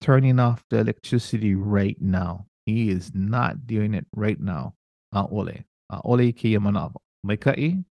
turning 0.00 0.38
off 0.38 0.64
the 0.70 0.78
electricity 0.78 1.54
right 1.54 2.00
now. 2.00 2.46
He 2.64 2.88
is 2.88 3.10
not 3.14 3.66
doing 3.66 3.94
it 3.94 4.06
right 4.14 4.40
now. 4.40 4.74
Aole. 5.14 5.64
Uh, 5.90 6.00
Kiyamanavo. 6.02 6.96
Maikai. 7.26 7.84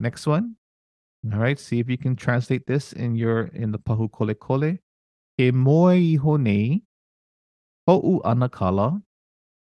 Next 0.00 0.26
one. 0.26 0.56
All 1.32 1.38
right. 1.38 1.58
See 1.58 1.78
if 1.78 1.88
you 1.88 1.98
can 1.98 2.16
translate 2.16 2.66
this 2.66 2.92
in 2.92 3.14
your 3.14 3.44
in 3.54 3.72
the 3.72 3.78
pahu 3.78 4.10
kole 4.10 4.34
kole. 4.34 4.78
E 5.38 5.50
moe 5.50 5.90
iho 5.90 6.36
nei. 6.36 6.82
Ho'u 7.86 8.20
anakala. 8.22 9.02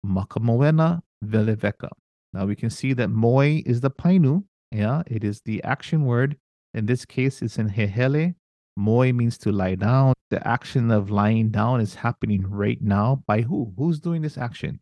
Makamoena 0.07 1.01
veleveka. 1.25 1.91
Now 2.33 2.47
we 2.47 2.57
can 2.57 2.71
see 2.71 2.93
that 2.95 3.09
moe 3.09 3.41
is 3.41 3.81
the 3.81 3.91
painu. 3.91 4.45
Yeah, 4.71 5.03
it 5.07 5.25
is 5.25 5.41
the 5.45 5.63
action 5.63 6.05
word. 6.05 6.37
In 6.75 6.87
this 6.87 7.05
case, 7.05 7.43
it's 7.43 7.59
in 7.59 7.71
hehele 7.71 8.35
Moi 8.77 9.13
means 9.13 9.39
to 9.39 9.53
lie 9.53 9.77
down. 9.77 10.15
The 10.31 10.47
action 10.47 10.91
of 10.91 11.11
lying 11.11 11.51
down 11.51 11.81
is 11.81 11.95
happening 11.95 12.45
right 12.49 12.81
now 12.83 13.23
by 13.27 13.43
who? 13.43 13.73
Who's 13.77 14.01
doing 14.01 14.23
this 14.23 14.37
action? 14.37 14.81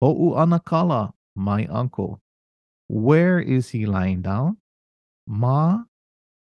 Ho'u 0.00 0.34
Anakala, 0.34 1.12
my 1.36 1.66
uncle. 1.66 2.20
Where 2.88 3.40
is 3.40 3.70
he 3.70 3.86
lying 3.86 4.22
down? 4.22 4.58
Ma, 5.26 5.82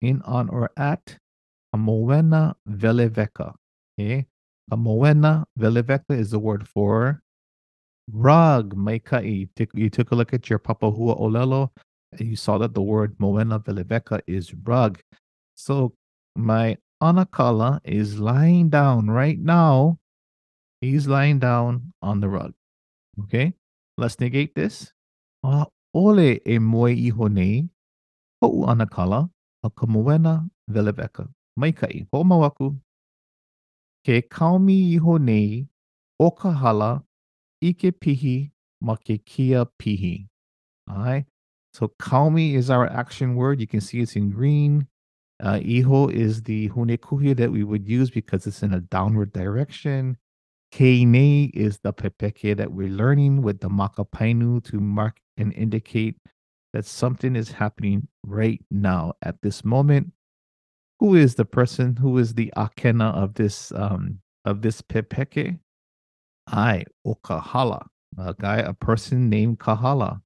in, 0.00 0.22
on, 0.22 0.48
or 0.48 0.70
at 0.76 1.18
Amowena 1.74 2.54
Veleveka. 2.68 3.54
Okay. 3.98 4.26
Amowena 4.70 5.44
Veleveka 5.58 6.10
is 6.10 6.30
the 6.30 6.38
word 6.38 6.66
for 6.68 7.20
rug. 8.12 8.74
Maikai. 8.76 9.48
You 9.74 9.90
took 9.90 10.12
a 10.12 10.14
look 10.14 10.32
at 10.32 10.48
your 10.48 10.58
Papahua 10.58 11.18
Olelo 11.18 11.70
and 12.12 12.28
you 12.28 12.36
saw 12.36 12.58
that 12.58 12.74
the 12.74 12.82
word 12.82 13.16
Moena 13.18 13.58
Veleveka 13.58 14.20
is 14.26 14.54
rug. 14.54 15.00
So 15.56 15.94
my 16.36 16.76
Anakala 17.02 17.80
is 17.84 18.18
lying 18.18 18.70
down 18.70 19.08
right 19.08 19.38
now 19.38 19.98
He's 20.80 21.08
lying 21.08 21.38
down 21.38 21.92
on 22.02 22.20
the 22.20 22.28
rug. 22.28 22.54
Okay? 23.24 23.52
Let's 23.98 24.20
negate 24.20 24.54
this. 24.54 24.92
A 25.42 25.66
ole 25.92 26.40
e 26.46 26.58
moe 26.58 26.92
iho 26.92 27.26
nei, 27.26 27.68
ho'u 28.40 28.64
ana 28.70 28.86
kala, 28.86 29.28
a 29.64 29.70
ka 29.70 29.86
moena 29.86 30.48
veleveka. 30.70 31.26
Maikai, 31.58 32.06
ho'omawaku. 32.12 32.78
Ke 34.06 34.22
kaumi 34.22 34.94
iho 34.94 35.18
nei, 35.18 35.66
o 36.20 36.30
ka 36.30 36.52
hala, 36.52 37.02
ike 37.60 37.90
ke 37.90 38.00
pihi, 38.00 38.52
ma 38.80 38.94
ke 38.94 39.18
kia 39.26 39.64
pihi. 39.82 40.28
All 40.88 40.98
right? 40.98 41.26
So 41.74 41.90
kaumi 42.00 42.54
is 42.54 42.70
our 42.70 42.86
action 42.86 43.34
word. 43.34 43.60
You 43.60 43.66
can 43.66 43.80
see 43.80 43.98
it's 43.98 44.14
in 44.14 44.30
green. 44.30 44.86
Uh, 45.42 45.58
iho 45.58 46.06
is 46.06 46.44
the 46.44 46.68
hune 46.68 46.96
hunekuhi 46.96 47.36
that 47.36 47.50
we 47.50 47.64
would 47.64 47.88
use 47.88 48.10
because 48.10 48.46
it's 48.46 48.62
in 48.62 48.72
a 48.72 48.80
downward 48.80 49.32
direction. 49.32 50.18
Kene 50.72 51.50
is 51.54 51.78
the 51.78 51.92
pepeke 51.92 52.56
that 52.56 52.72
we're 52.72 52.88
learning 52.88 53.42
with 53.42 53.60
the 53.60 53.68
makapainu 53.68 54.62
to 54.64 54.80
mark 54.80 55.18
and 55.36 55.52
indicate 55.54 56.16
that 56.72 56.84
something 56.84 57.34
is 57.34 57.50
happening 57.50 58.06
right 58.24 58.62
now 58.70 59.14
at 59.22 59.40
this 59.42 59.64
moment. 59.64 60.12
Who 61.00 61.14
is 61.14 61.36
the 61.36 61.44
person? 61.44 61.96
Who 61.96 62.18
is 62.18 62.34
the 62.34 62.52
akena 62.56 63.14
of 63.14 63.34
this 63.34 63.72
um 63.72 64.20
of 64.44 64.62
this 64.62 64.82
pepeke? 64.82 65.58
I 66.46 66.84
Okahala, 67.06 67.86
a 68.16 68.34
guy, 68.34 68.58
a 68.58 68.72
person 68.72 69.28
named 69.28 69.58
Kahala, 69.58 70.20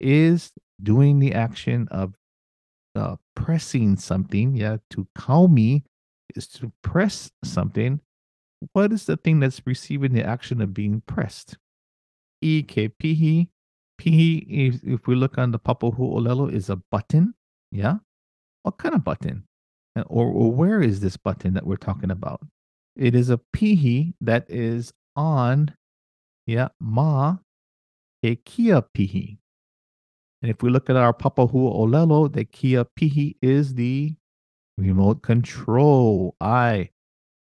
is 0.00 0.52
doing 0.82 1.18
the 1.18 1.34
action 1.34 1.88
of 1.90 2.14
uh, 2.94 3.16
pressing 3.34 3.96
something. 3.96 4.56
Yeah, 4.56 4.78
to 4.90 5.06
kaumi 5.16 5.82
is 6.34 6.46
to 6.48 6.72
press 6.82 7.30
something. 7.44 8.00
What 8.72 8.92
is 8.92 9.06
the 9.06 9.16
thing 9.16 9.40
that's 9.40 9.62
receiving 9.66 10.12
the 10.12 10.24
action 10.24 10.60
of 10.60 10.74
being 10.74 11.02
pressed? 11.06 11.56
Ike 12.44 12.92
if, 14.02 14.80
if 14.82 15.06
we 15.06 15.14
look 15.14 15.38
on 15.38 15.50
the 15.50 15.58
Papahu 15.58 15.98
Olelo, 15.98 16.52
is 16.52 16.70
a 16.70 16.76
button. 16.76 17.34
Yeah. 17.70 17.96
What 18.62 18.78
kind 18.78 18.94
of 18.94 19.04
button? 19.04 19.44
Or, 20.06 20.26
or 20.26 20.52
where 20.52 20.80
is 20.80 21.00
this 21.00 21.16
button 21.16 21.54
that 21.54 21.66
we're 21.66 21.76
talking 21.76 22.10
about? 22.10 22.40
It 22.96 23.14
is 23.14 23.30
a 23.30 23.40
pihi 23.54 24.14
that 24.20 24.46
is 24.48 24.92
on, 25.16 25.74
yeah, 26.46 26.68
ma 26.80 27.38
a 28.22 28.36
kia 28.36 28.82
pihi. 28.82 29.38
And 30.42 30.50
if 30.50 30.62
we 30.62 30.70
look 30.70 30.88
at 30.88 30.96
our 30.96 31.12
Papahu 31.12 31.52
Olelo, 31.52 32.32
the 32.32 32.44
kia 32.44 32.84
pihi 32.98 33.36
is 33.42 33.74
the 33.74 34.14
remote 34.78 35.22
control. 35.22 36.34
I, 36.40 36.90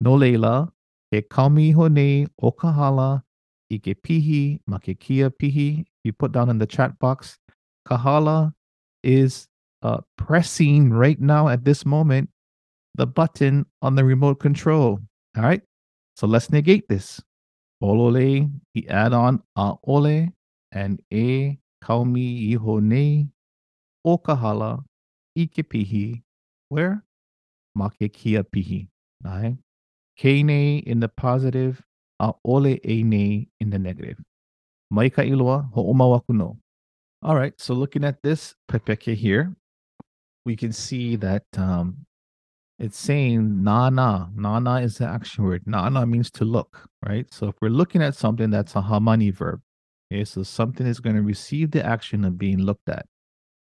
no 0.01 0.15
leila, 0.15 0.71
ke 1.13 1.27
kami 1.29 1.71
hone 1.71 2.27
okahala, 2.41 3.23
ike 3.71 3.95
pihi, 4.03 4.59
make 4.67 4.99
kia 4.99 5.29
pihi. 5.29 5.85
You 6.03 6.13
put 6.13 6.31
down 6.31 6.49
in 6.49 6.57
the 6.57 6.65
chat 6.65 6.97
box, 6.99 7.37
kahala 7.87 8.53
is 9.03 9.47
uh, 9.81 10.01
pressing 10.17 10.91
right 10.91 11.19
now 11.19 11.47
at 11.47 11.63
this 11.65 11.85
moment 11.85 12.29
the 12.95 13.07
button 13.07 13.65
on 13.81 13.95
the 13.95 14.03
remote 14.03 14.39
control. 14.39 14.99
All 15.37 15.43
right. 15.43 15.61
So 16.15 16.27
let's 16.27 16.51
negate 16.51 16.87
this. 16.89 17.21
Olole, 17.81 18.51
we 18.75 18.87
add 18.89 19.13
on 19.13 19.41
a 19.55 19.73
ole 19.87 20.27
and 20.73 21.01
e 21.09 21.57
kaumi 21.81 22.51
iho 22.51 22.79
nei 22.79 23.27
o 24.03 24.17
kahala 24.17 24.83
ike 25.37 25.63
pihi. 25.69 26.21
Where? 26.67 27.05
Make 27.73 28.11
kia 28.11 28.43
pihi. 28.43 28.89
All 29.25 29.31
right. 29.31 29.57
Kene 30.19 30.83
in 30.83 30.99
the 30.99 31.07
positive, 31.07 31.81
a 32.19 32.33
ole 32.43 32.77
e 32.85 33.03
nei 33.03 33.47
in 33.61 33.69
the 33.69 33.79
negative. 33.79 34.17
Mai 34.91 35.09
ka 35.09 35.21
iloa 35.21 35.71
ho'omawaku 35.73 36.35
no. 36.35 36.57
All 37.21 37.35
right. 37.35 37.53
So 37.59 37.73
looking 37.73 38.03
at 38.03 38.21
this 38.21 38.55
pepeke 38.69 39.15
here, 39.15 39.55
we 40.45 40.55
can 40.55 40.73
see 40.73 41.15
that 41.17 41.43
um, 41.57 42.05
it's 42.79 42.97
saying 42.97 43.63
na 43.63 43.89
na. 43.89 44.27
Na 44.35 44.59
na 44.59 44.77
is 44.77 44.97
the 44.97 45.05
action 45.05 45.43
word. 45.43 45.63
Na 45.65 45.87
na 45.89 46.05
means 46.05 46.31
to 46.31 46.45
look, 46.45 46.87
right? 47.05 47.31
So 47.31 47.47
if 47.47 47.55
we're 47.61 47.69
looking 47.69 48.01
at 48.01 48.15
something 48.15 48.49
that's 48.49 48.75
a 48.75 48.81
hamani 48.81 49.33
verb, 49.33 49.61
okay, 50.11 50.25
so 50.25 50.43
something 50.43 50.87
is 50.87 50.99
going 50.99 51.15
to 51.15 51.21
receive 51.21 51.71
the 51.71 51.85
action 51.85 52.25
of 52.25 52.37
being 52.37 52.59
looked 52.59 52.89
at. 52.89 53.05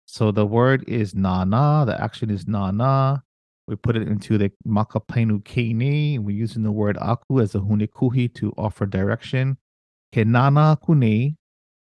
So 0.06 0.30
the 0.30 0.46
word 0.46 0.84
is 0.88 1.14
na 1.14 1.44
na, 1.44 1.84
the 1.84 2.00
action 2.00 2.30
is 2.30 2.46
na 2.46 2.70
na. 2.70 3.18
We 3.68 3.76
put 3.76 3.96
it 3.96 4.08
into 4.08 4.38
the 4.38 4.50
makapainu 4.66 5.42
kene. 5.44 6.18
We're 6.20 6.30
using 6.30 6.62
the 6.62 6.72
word 6.72 6.96
aku 6.96 7.40
as 7.40 7.54
a 7.54 7.58
hunikuhi 7.58 8.32
to 8.36 8.54
offer 8.56 8.86
direction. 8.86 9.58
Kenana 10.14 10.80
kune. 10.80 11.36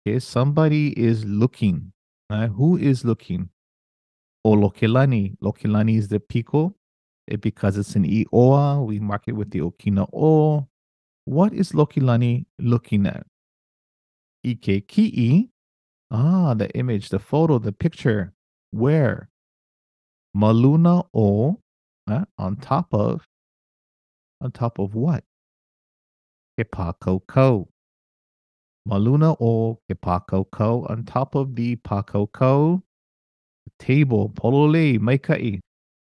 Okay, 0.07 0.17
somebody 0.17 0.99
is 0.99 1.23
looking. 1.25 1.93
Right? 2.31 2.47
Who 2.47 2.77
is 2.77 3.05
looking? 3.05 3.49
O 4.43 4.53
lokilani. 4.53 5.37
Lokilani 5.43 5.99
is 5.99 6.07
the 6.07 6.19
pico. 6.19 6.73
It, 7.27 7.41
because 7.41 7.77
it's 7.77 7.95
an 7.95 8.03
Ioa, 8.03 8.83
we 8.83 8.99
mark 8.99 9.25
it 9.27 9.33
with 9.33 9.51
the 9.51 9.59
Okina 9.59 10.09
O. 10.11 10.67
What 11.25 11.53
is 11.53 11.73
Lokilani 11.73 12.47
looking 12.57 13.05
at? 13.05 13.27
Ike 14.43 14.87
Ki'i. 14.87 15.49
Ah, 16.09 16.55
the 16.55 16.71
image, 16.71 17.09
the 17.09 17.19
photo, 17.19 17.59
the 17.59 17.71
picture. 17.71 18.33
Where? 18.71 19.28
Maluna 20.35 21.05
O 21.13 21.59
uh, 22.07 22.25
on 22.37 22.55
top 22.57 22.93
of 22.93 23.25
on 24.41 24.51
top 24.51 24.79
of 24.79 24.95
what? 24.95 25.23
Kepako 26.59 27.25
Ko. 27.27 27.69
Maluna 28.87 29.35
O 29.39 29.79
Kepako 29.89 30.49
Ko 30.51 30.85
on 30.89 31.03
top 31.03 31.35
of 31.35 31.55
the 31.55 31.75
Pako 31.77 32.31
Ko 32.31 32.83
table. 33.79 34.29
Polole 34.29 34.99
Maikai. 34.99 35.59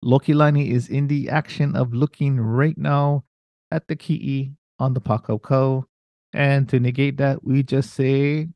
Lokilani 0.05 0.71
is 0.71 0.89
in 0.89 1.09
the 1.09 1.29
action 1.29 1.75
of 1.77 1.93
looking 1.93 2.39
right 2.41 2.79
now 2.79 3.25
at 3.71 3.89
the 3.89 3.97
ki'i 3.97 4.55
on 4.79 4.95
the 4.95 5.01
pakoko. 5.01 5.85
And 6.33 6.69
to 6.69 6.79
negate 6.79 7.17
that, 7.19 7.43
we 7.43 7.63
just 7.63 7.95
say 7.95 8.49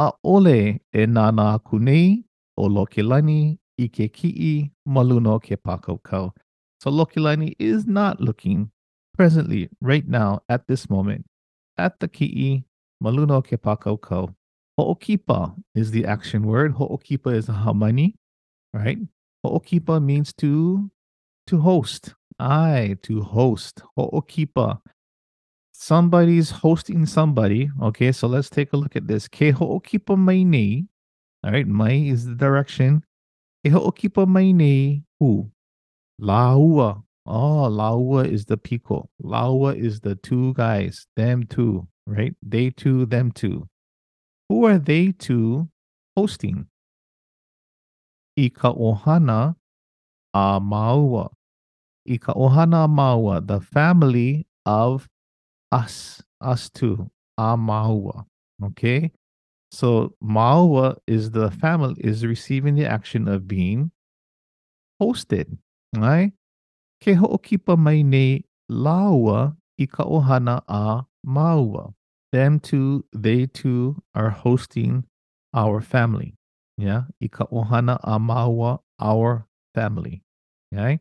Aole 0.00 0.80
e 0.94 1.06
nana 1.06 1.58
kune 1.64 2.24
o 2.56 2.68
Lokilani 2.68 3.58
ike 3.78 4.12
ki'i 4.12 4.70
maluno 4.86 5.40
ke 5.42 5.56
pakoko. 5.56 6.32
So 6.80 6.90
Lokilani 6.90 7.54
is 7.58 7.86
not 7.86 8.20
looking 8.20 8.70
presently, 9.14 9.68
right 9.80 10.08
now, 10.08 10.40
at 10.48 10.66
this 10.66 10.90
moment, 10.90 11.26
at 11.78 12.00
the 12.00 12.08
ki'i 12.08 12.64
maluno 13.02 13.42
ke 13.44 13.60
pakoko. 13.60 14.34
Ho'okipa 14.78 15.54
is 15.74 15.90
the 15.90 16.06
action 16.06 16.44
word. 16.44 16.72
Ho'okipa 16.72 17.34
is 17.34 17.48
a 17.48 17.52
hamani, 17.52 18.14
right? 18.72 18.98
Ho'okipa 19.44 20.02
means 20.02 20.32
to 20.34 20.90
to 21.46 21.60
host. 21.60 22.14
I 22.38 22.96
to 23.02 23.20
host. 23.20 23.82
Ho'okipa. 23.98 24.80
Somebody's 25.72 26.50
hosting 26.50 27.06
somebody. 27.06 27.70
Okay, 27.82 28.12
so 28.12 28.28
let's 28.28 28.48
take 28.48 28.72
a 28.72 28.76
look 28.76 28.96
at 28.96 29.06
this. 29.06 29.28
Ke 29.28 29.52
ho'okipa 29.52 30.16
mai 30.16 30.42
nei. 30.42 30.84
All 31.44 31.52
right, 31.52 31.66
mai 31.66 31.94
is 32.08 32.24
the 32.24 32.34
direction. 32.34 33.02
Ke 33.64 33.70
ho'okipa 33.70 34.26
mai 34.26 34.52
nei 34.52 35.02
who? 35.20 35.50
Laua. 36.20 37.02
Oh, 37.24 37.68
Laua 37.70 38.26
is 38.26 38.44
the 38.46 38.56
pico. 38.56 39.08
Laua 39.22 39.76
is 39.76 40.00
the 40.00 40.16
two 40.16 40.52
guys. 40.54 41.06
Them 41.14 41.44
two, 41.46 41.86
right? 42.06 42.34
They 42.42 42.70
two, 42.70 43.06
them 43.06 43.30
two. 43.30 43.68
Who 44.48 44.64
are 44.66 44.78
they 44.78 45.12
two 45.12 45.68
hosting? 46.16 46.66
Ika 48.36 48.72
ohana 48.74 49.54
maua. 50.34 51.30
Ika 52.04 52.34
ohana 52.34 52.88
maua, 52.88 53.46
the 53.46 53.60
family 53.60 54.46
of 54.66 55.08
us, 55.70 56.20
us 56.40 56.68
two, 56.68 57.08
a 57.38 57.56
maua. 57.56 58.24
Okay, 58.64 59.12
so 59.72 60.14
maua 60.22 60.96
is 61.06 61.30
the 61.30 61.50
family 61.50 61.96
is 61.98 62.26
receiving 62.26 62.74
the 62.74 62.84
action 62.86 63.26
of 63.26 63.48
being 63.48 63.90
hosted. 65.00 65.56
Right? 65.96 66.32
Ke 67.00 67.16
ho'okipa 67.16 67.76
mai 67.76 68.44
laua 68.70 69.56
ika 69.78 70.04
ohana 70.04 70.62
a 70.68 71.04
maua. 71.26 71.94
Them 72.32 72.60
two, 72.60 73.04
they 73.12 73.46
two 73.46 74.02
are 74.14 74.30
hosting 74.30 75.04
our 75.52 75.80
family. 75.80 76.34
Yeah. 76.78 77.04
Ika 77.20 77.46
ohana 77.52 78.00
amawa, 78.04 78.80
our 79.00 79.46
family. 79.74 80.22
Okay. 80.74 81.00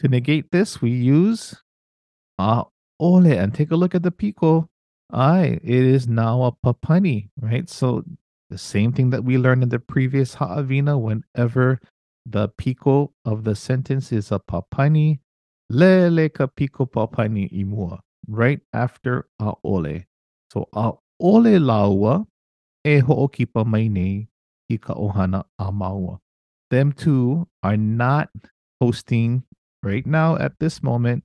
To 0.00 0.08
negate 0.08 0.50
this, 0.50 0.82
we 0.82 0.90
use 0.90 1.62
uh, 2.38 2.64
ole 3.00 3.32
and 3.32 3.54
take 3.54 3.70
a 3.70 3.76
look 3.76 3.94
at 3.94 4.02
the 4.02 4.10
pico. 4.10 4.68
I 5.12 5.60
it 5.62 5.84
is 5.84 6.08
now 6.08 6.42
a 6.44 6.52
papani, 6.52 7.28
right? 7.40 7.68
So 7.68 8.04
the 8.50 8.58
same 8.58 8.92
thing 8.92 9.10
that 9.10 9.24
we 9.24 9.38
learned 9.38 9.62
in 9.62 9.68
the 9.68 9.78
previous 9.78 10.34
ha'avina, 10.34 11.00
whenever 11.00 11.80
the 12.26 12.48
pico 12.56 13.12
of 13.24 13.44
the 13.44 13.54
sentence 13.54 14.12
is 14.12 14.32
a 14.32 14.38
papani, 14.40 15.20
lele 15.70 16.28
ka 16.28 16.46
pico 16.46 16.86
papani 16.86 17.50
imua. 17.52 18.00
right 18.28 18.60
after 18.72 19.26
a'ole. 19.40 20.04
So 20.50 20.68
a'ole 20.74 21.58
laua 21.60 22.26
e 22.84 23.00
ho'okipa 23.00 23.66
mai 23.66 23.88
nei 23.88 24.28
i 24.70 24.76
ka 24.78 24.94
ohana 24.94 25.44
a 25.58 25.70
maua. 25.70 26.18
Them 26.70 26.92
two 26.92 27.46
are 27.62 27.76
not 27.76 28.30
hosting 28.80 29.44
right 29.82 30.06
now 30.06 30.36
at 30.36 30.58
this 30.58 30.82
moment 30.82 31.24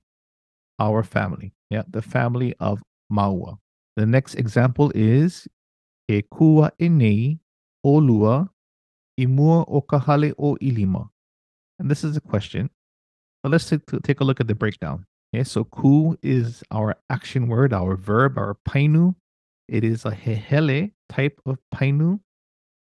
our 0.78 1.02
family. 1.02 1.52
Yeah, 1.70 1.82
the 1.88 2.02
family 2.02 2.54
of 2.60 2.82
Maua. 3.12 3.58
The 4.00 4.06
next 4.06 4.36
example 4.36 4.90
is 4.94 5.46
e 6.08 6.22
kua 6.22 6.72
inei 6.80 7.38
olua 7.84 8.48
imua 9.20 9.66
o 9.68 9.82
kahale 9.82 10.32
o 10.38 10.56
ilima. 10.56 11.10
And 11.78 11.90
this 11.90 12.02
is 12.02 12.16
a 12.16 12.20
question. 12.22 12.70
But 13.42 13.52
let's 13.52 13.68
take, 13.68 13.82
take 14.02 14.20
a 14.20 14.24
look 14.24 14.40
at 14.40 14.48
the 14.48 14.54
breakdown. 14.54 15.04
Okay, 15.34 15.44
so 15.44 15.64
ku 15.64 16.16
is 16.22 16.64
our 16.70 16.96
action 17.10 17.46
word, 17.46 17.74
our 17.74 17.94
verb, 17.94 18.38
our 18.38 18.56
painu. 18.66 19.16
It 19.68 19.84
is 19.84 20.06
a 20.06 20.12
hehele 20.12 20.92
type 21.10 21.38
of 21.44 21.58
painu, 21.74 22.20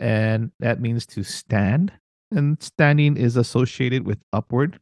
and 0.01 0.51
that 0.61 0.81
means 0.81 1.05
to 1.09 1.23
stand. 1.23 1.93
And 2.31 2.57
standing 2.63 3.19
is 3.19 3.37
associated 3.37 4.07
with 4.07 4.23
upward. 4.33 4.81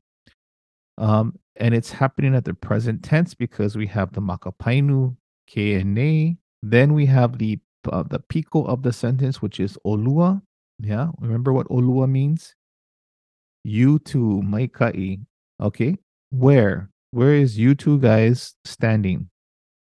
Um, 0.96 1.40
and 1.56 1.74
it's 1.74 1.90
happening 1.90 2.36
at 2.36 2.44
the 2.44 2.54
present 2.54 3.02
tense 3.02 3.34
because 3.34 3.76
we 3.76 3.88
have 3.88 4.12
the 4.12 4.20
makapainu, 4.20 5.16
ke 5.50 5.82
Then 6.62 6.94
we 6.94 7.06
have 7.06 7.38
the 7.38 7.58
uh, 7.90 8.04
the 8.04 8.20
pico 8.20 8.62
of 8.64 8.82
the 8.82 8.92
sentence, 8.92 9.42
which 9.42 9.58
is 9.58 9.78
olua. 9.84 10.42
Yeah, 10.78 11.10
remember 11.18 11.52
what 11.52 11.68
olua 11.68 12.08
means? 12.08 12.54
You 13.64 13.98
two, 13.98 14.42
maikai. 14.44 15.20
Okay, 15.60 15.98
where? 16.30 16.90
Where 17.10 17.34
is 17.34 17.58
you 17.58 17.74
two 17.74 17.98
guys 17.98 18.54
standing? 18.64 19.28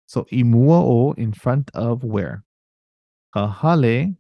So 0.08 0.26
imua 0.32 0.84
o 0.84 1.14
in 1.14 1.32
front 1.32 1.72
of 1.74 2.04
where? 2.04 2.44
Kahale 3.36 4.16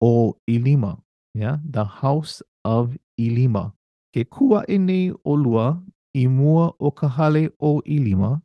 o 0.00 0.38
ilima. 0.48 1.00
Yeah, 1.34 1.58
the 1.68 1.84
house 1.84 2.40
of 2.64 2.96
ilima. 3.18 3.72
Ke 4.14 4.24
kua 4.30 4.64
ine 4.68 5.12
olua 5.26 5.82
imua 6.16 6.72
o 6.80 6.90
kahale 6.90 7.50
o 7.60 7.82
ilima. 7.82 8.40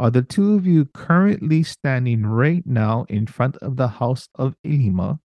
Are 0.00 0.10
the 0.10 0.22
two 0.22 0.54
of 0.54 0.66
you 0.66 0.86
currently 0.86 1.62
standing 1.62 2.24
right 2.24 2.66
now 2.66 3.04
in 3.10 3.26
front 3.26 3.58
of 3.58 3.76
the 3.76 3.86
house 3.86 4.30
of 4.34 4.56
Ilima? 4.64 5.18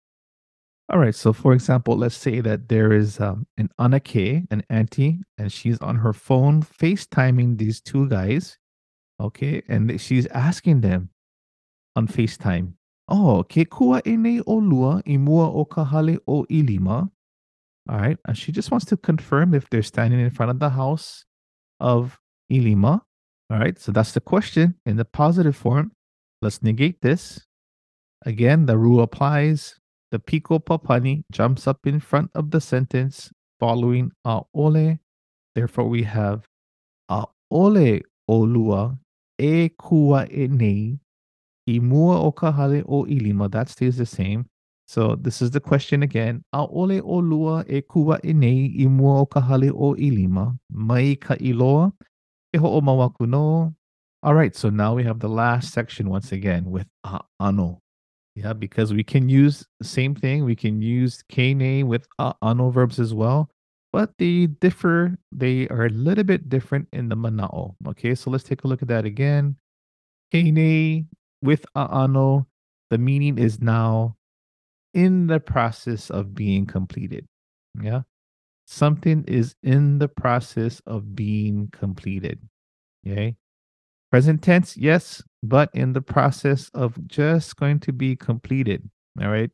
All 0.90 0.98
right, 0.98 1.14
so 1.14 1.32
for 1.32 1.54
example, 1.54 1.96
let's 1.96 2.18
say 2.18 2.42
that 2.42 2.70
there 2.70 2.92
is 2.92 3.20
um, 3.20 3.46
an 3.56 3.70
Anake, 3.80 4.48
an 4.50 4.64
auntie, 4.72 5.20
and 5.38 5.54
she's 5.54 5.78
on 5.78 5.98
her 5.98 6.12
phone 6.12 6.64
FaceTiming 6.64 7.60
these 7.60 7.82
two 7.82 8.10
guys. 8.10 8.58
Okay, 9.22 9.62
and 9.70 10.02
she's 10.02 10.26
asking 10.32 10.82
them 10.82 11.12
on 11.96 12.08
FaceTime, 12.08 12.74
Oh, 13.08 13.44
ke 13.44 13.70
kua 13.70 14.02
ene 14.08 14.42
o 14.48 14.56
lua 14.56 15.04
i 15.06 15.18
mua 15.18 15.54
o 15.54 15.66
kahale 15.66 16.18
o 16.28 16.46
ilima. 16.50 17.12
All 17.88 18.00
right, 18.00 18.18
and 18.28 18.36
she 18.36 18.52
just 18.52 18.72
wants 18.72 18.88
to 18.88 18.98
confirm 18.98 19.54
if 19.54 19.70
they're 19.70 19.84
standing 19.84 20.20
in 20.20 20.32
front 20.32 20.50
of 20.50 20.58
the 20.58 20.72
house 20.72 21.26
of 21.80 22.20
Ilima. 22.52 23.02
All 23.50 23.60
right, 23.60 23.78
so 23.78 23.92
that's 23.92 24.14
the 24.14 24.22
question 24.22 24.76
in 24.86 24.98
the 24.98 25.06
positive 25.06 25.56
form. 25.56 25.92
Let's 26.42 26.64
negate 26.64 27.02
this. 27.02 27.46
Again, 28.26 28.66
the 28.66 28.78
rule 28.78 29.02
applies. 29.02 29.80
The 30.12 30.20
pico 30.20 30.60
papani 30.60 31.24
jumps 31.32 31.68
up 31.68 31.86
in 31.86 32.00
front 32.00 32.32
of 32.36 32.52
the 32.52 32.62
sentence 32.62 33.32
following 33.60 34.12
a 34.26 34.42
ole. 34.54 35.00
Therefore, 35.56 35.90
we 35.90 36.04
have 36.04 36.48
a 37.10 37.26
ole 37.52 38.02
olua 38.30 38.98
e 39.38 39.70
kua 39.70 40.28
e 40.32 40.48
nei 40.48 41.00
i 41.68 41.80
mua 41.80 42.20
o 42.20 42.32
ilima. 43.06 43.52
That 43.52 43.70
stays 43.70 43.98
the 43.98 44.06
same. 44.06 44.46
So 44.88 45.16
this 45.16 45.42
is 45.42 45.52
the 45.52 45.60
question 45.60 46.04
again. 46.04 46.44
A 46.54 46.66
ole 46.66 47.02
olua 47.02 47.66
e 47.68 47.82
kua 47.82 48.20
e 48.24 48.34
nei 48.34 48.74
i 48.78 48.88
mua 48.88 49.22
o 49.22 49.26
kahale 49.26 49.72
o 49.72 49.96
ilima. 49.96 50.58
Mai 50.72 51.16
ka 51.16 51.36
iloa 51.36 51.92
ho 52.60 52.68
o 52.78 53.26
no. 53.26 53.76
All 54.24 54.34
right, 54.34 54.56
so 54.56 54.70
now 54.70 54.96
we 54.96 55.04
have 55.04 55.20
the 55.20 55.30
last 55.30 55.74
section 55.74 56.10
once 56.10 56.32
again 56.32 56.72
with 56.72 56.88
a 57.04 57.20
ano. 57.39 57.82
Yeah, 58.36 58.54
because 58.54 58.94
we 58.94 59.04
can 59.04 59.30
use 59.30 59.66
the 59.80 59.86
same 59.86 60.16
thing. 60.16 60.44
We 60.46 60.56
can 60.56 60.82
use 60.82 61.24
kane 61.30 61.88
with 61.88 62.08
uh, 62.18 62.34
ano 62.42 62.70
verbs 62.72 63.00
as 63.00 63.13
well, 63.13 63.50
but 63.92 64.12
they 64.18 64.48
differ. 64.48 65.18
They 65.32 65.68
are 65.68 65.86
a 65.86 65.89
little 65.89 66.24
bit 66.24 66.50
different 66.50 66.88
in 66.94 67.10
the 67.10 67.16
manao. 67.16 67.76
Okay, 67.88 68.16
so 68.16 68.32
let's 68.32 68.44
take 68.44 68.63
a 68.63 68.68
look 68.68 68.82
at 68.82 68.88
that 68.88 69.06
again. 69.06 69.58
Kane 70.32 71.08
with 71.44 71.66
ano, 71.76 72.48
the 72.89 72.98
meaning 72.98 73.38
is 73.38 73.62
now 73.62 74.16
in 74.94 75.28
the 75.28 75.39
process 75.39 76.10
of 76.10 76.34
being 76.34 76.66
completed. 76.66 77.28
Yeah, 77.82 78.02
something 78.65 79.23
is 79.28 79.56
in 79.63 79.99
the 79.99 80.08
process 80.08 80.82
of 80.86 81.15
being 81.15 81.69
completed. 81.71 82.39
Okay. 83.06 83.36
Present 84.12 84.43
tense, 84.43 84.78
yes, 84.78 85.23
but 85.41 85.69
in 85.73 85.93
the 85.93 86.02
process 86.02 86.69
of 86.73 86.95
just 87.08 87.56
going 87.58 87.80
to 87.80 87.91
be 87.91 88.15
completed. 88.15 88.89
All 89.21 89.30
right. 89.30 89.49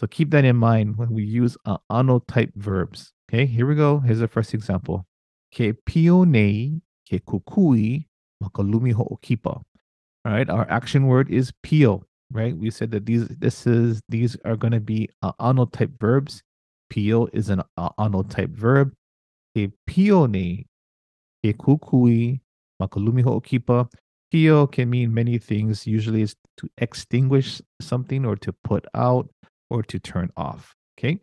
So 0.00 0.06
keep 0.06 0.30
that 0.30 0.46
in 0.46 0.56
mind 0.56 0.96
when 0.96 1.10
we 1.10 1.22
use 1.22 1.58
uh, 1.66 1.76
ano 1.90 2.20
type 2.20 2.52
verbs. 2.56 3.12
Okay, 3.28 3.44
here 3.44 3.66
we 3.66 3.74
go. 3.74 3.98
Here's 3.98 4.20
the 4.20 4.28
first 4.28 4.54
example. 4.54 5.06
Ke 5.54 5.76
pio 5.84 6.24
nei 6.24 6.80
ke 7.06 7.20
kukui 7.22 8.06
makalumi 8.42 8.94
ho'okipa. 8.94 9.60
All 10.24 10.32
right, 10.32 10.48
our 10.48 10.68
action 10.70 11.06
word 11.06 11.30
is 11.30 11.52
pio, 11.62 12.02
right? 12.32 12.56
We 12.56 12.70
said 12.70 12.90
that 12.92 13.04
these 13.04 13.28
this 13.28 13.66
is 13.66 14.00
these 14.08 14.36
are 14.46 14.56
going 14.56 14.72
to 14.72 14.80
be 14.80 15.10
uh, 15.22 15.32
ano 15.38 15.66
type 15.66 15.90
verbs. 16.00 16.42
Pio 16.90 17.26
is 17.32 17.48
an 17.48 17.62
uh, 17.76 17.90
ano 17.98 18.22
type 18.22 18.50
verb. 18.50 18.92
Ke 19.56 19.70
pio 19.86 20.26
nei 20.26 20.66
ke 21.42 21.56
kukui 21.56 22.40
Makalumi 22.80 23.22
ho'okipa. 23.22 23.88
Pio 24.30 24.66
can 24.66 24.90
mean 24.90 25.12
many 25.12 25.38
things. 25.38 25.86
Usually 25.86 26.22
it's 26.22 26.34
to 26.56 26.68
extinguish 26.78 27.60
something 27.80 28.24
or 28.24 28.36
to 28.36 28.52
put 28.64 28.86
out 28.94 29.28
or 29.68 29.82
to 29.82 29.98
turn 29.98 30.30
off. 30.36 30.74
Okay. 30.98 31.20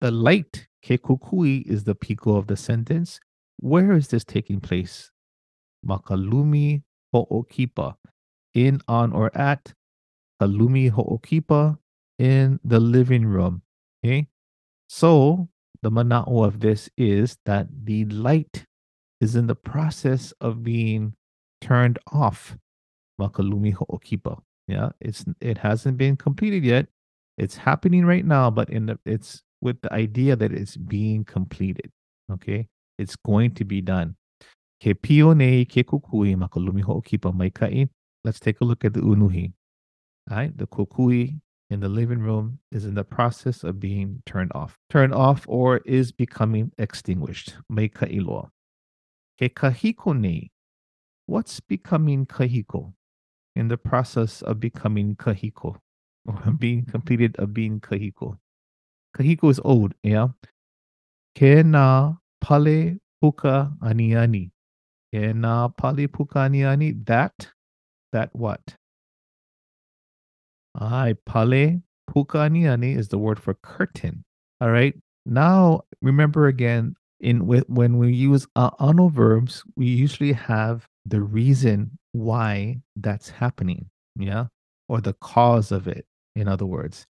The 0.00 0.10
light, 0.10 0.66
kekukui, 0.84 1.66
is 1.66 1.84
the 1.84 1.94
pico 1.94 2.36
of 2.36 2.46
the 2.46 2.56
sentence. 2.56 3.18
Where 3.58 3.92
is 3.92 4.08
this 4.08 4.24
taking 4.24 4.60
place? 4.60 5.10
Makalumi 5.86 6.82
ho'okipa. 7.12 7.94
In, 8.54 8.80
on, 8.86 9.12
or 9.12 9.36
at. 9.36 9.72
Kalumi 10.40 10.90
ho'okipa. 10.90 11.78
In 12.18 12.60
the 12.64 12.80
living 12.80 13.24
room. 13.24 13.62
Okay. 14.04 14.26
So 14.88 15.48
the 15.82 15.90
mana'o 15.90 16.44
of 16.44 16.60
this 16.60 16.88
is 16.96 17.38
that 17.44 17.68
the 17.84 18.04
light 18.06 18.64
is 19.20 19.36
in 19.36 19.46
the 19.46 19.54
process 19.54 20.32
of 20.40 20.62
being 20.62 21.14
turned 21.60 21.98
off. 22.12 22.56
Makalumi 23.20 23.74
ho'okipa. 23.74 24.40
Yeah, 24.66 24.90
it's 25.00 25.24
it 25.40 25.58
hasn't 25.58 25.96
been 25.96 26.16
completed 26.16 26.64
yet. 26.64 26.88
It's 27.36 27.56
happening 27.56 28.04
right 28.04 28.24
now, 28.24 28.50
but 28.50 28.70
in 28.70 28.86
the 28.86 28.98
it's 29.04 29.42
with 29.60 29.80
the 29.80 29.92
idea 29.92 30.36
that 30.36 30.52
it's 30.52 30.76
being 30.76 31.24
completed. 31.24 31.90
Okay, 32.30 32.68
it's 32.98 33.16
going 33.16 33.54
to 33.54 33.64
be 33.64 33.80
done. 33.80 34.16
Ke 34.80 34.94
pio 35.00 35.32
nei 35.32 35.64
ke 35.64 35.84
kukui 35.84 36.36
makalumi 36.36 36.82
ho'okipa 36.82 37.34
mai 37.34 37.88
Let's 38.24 38.40
take 38.40 38.60
a 38.60 38.64
look 38.64 38.84
at 38.84 38.94
the 38.94 39.00
unuhi. 39.00 39.52
All 40.30 40.36
right, 40.36 40.56
the 40.56 40.66
kukui 40.66 41.40
in 41.70 41.80
the 41.80 41.88
living 41.88 42.20
room 42.20 42.58
is 42.72 42.84
in 42.84 42.94
the 42.94 43.04
process 43.04 43.62
of 43.62 43.78
being 43.78 44.22
turned 44.24 44.52
off. 44.54 44.78
Turned 44.88 45.14
off 45.14 45.44
or 45.46 45.78
is 45.78 46.12
becoming 46.12 46.72
extinguished. 46.78 47.56
Mai 47.68 47.88
iloa. 47.88 48.48
Ke 49.38 49.52
kahiko 49.54 50.18
nei. 50.18 50.50
What's 51.26 51.60
becoming 51.60 52.26
kahiko? 52.26 52.94
In 53.54 53.68
the 53.68 53.76
process 53.76 54.40
of 54.42 54.60
becoming 54.60 55.16
kahiko 55.16 55.76
or 56.26 56.52
being 56.58 56.84
completed 56.86 57.36
of 57.36 57.52
being 57.52 57.80
kahiko. 57.80 58.38
Kahiko 59.16 59.50
is 59.50 59.60
old, 59.64 59.94
yeah? 60.02 60.28
Ke 61.34 61.64
na 61.64 62.14
pale 62.40 62.98
puka 63.20 63.72
aniani. 63.82 64.50
Ke 65.12 65.34
na 65.34 65.68
pale 65.68 66.08
puka 66.08 66.38
aniani. 66.38 67.04
That, 67.04 67.48
that 68.12 68.34
what? 68.34 68.76
Ai, 70.78 71.14
pale 71.26 71.82
puka 72.06 72.38
aniani 72.38 72.96
is 72.96 73.08
the 73.08 73.18
word 73.18 73.38
for 73.38 73.54
curtain. 73.54 74.24
All 74.60 74.70
right. 74.70 74.94
Now, 75.26 75.82
remember 76.00 76.46
again, 76.46 76.94
in 77.20 77.46
with 77.46 77.68
when 77.68 77.98
we 77.98 78.12
use 78.12 78.46
ano 78.56 79.08
verbs, 79.08 79.64
we 79.76 79.86
usually 79.86 80.32
have 80.32 80.86
the 81.04 81.20
reason 81.20 81.98
why 82.12 82.80
that's 82.96 83.28
happening, 83.28 83.90
yeah, 84.16 84.46
or 84.88 85.00
the 85.00 85.14
cause 85.14 85.72
of 85.72 85.88
it. 85.88 86.06
In 86.36 86.48
other 86.48 86.66
words, 86.66 87.06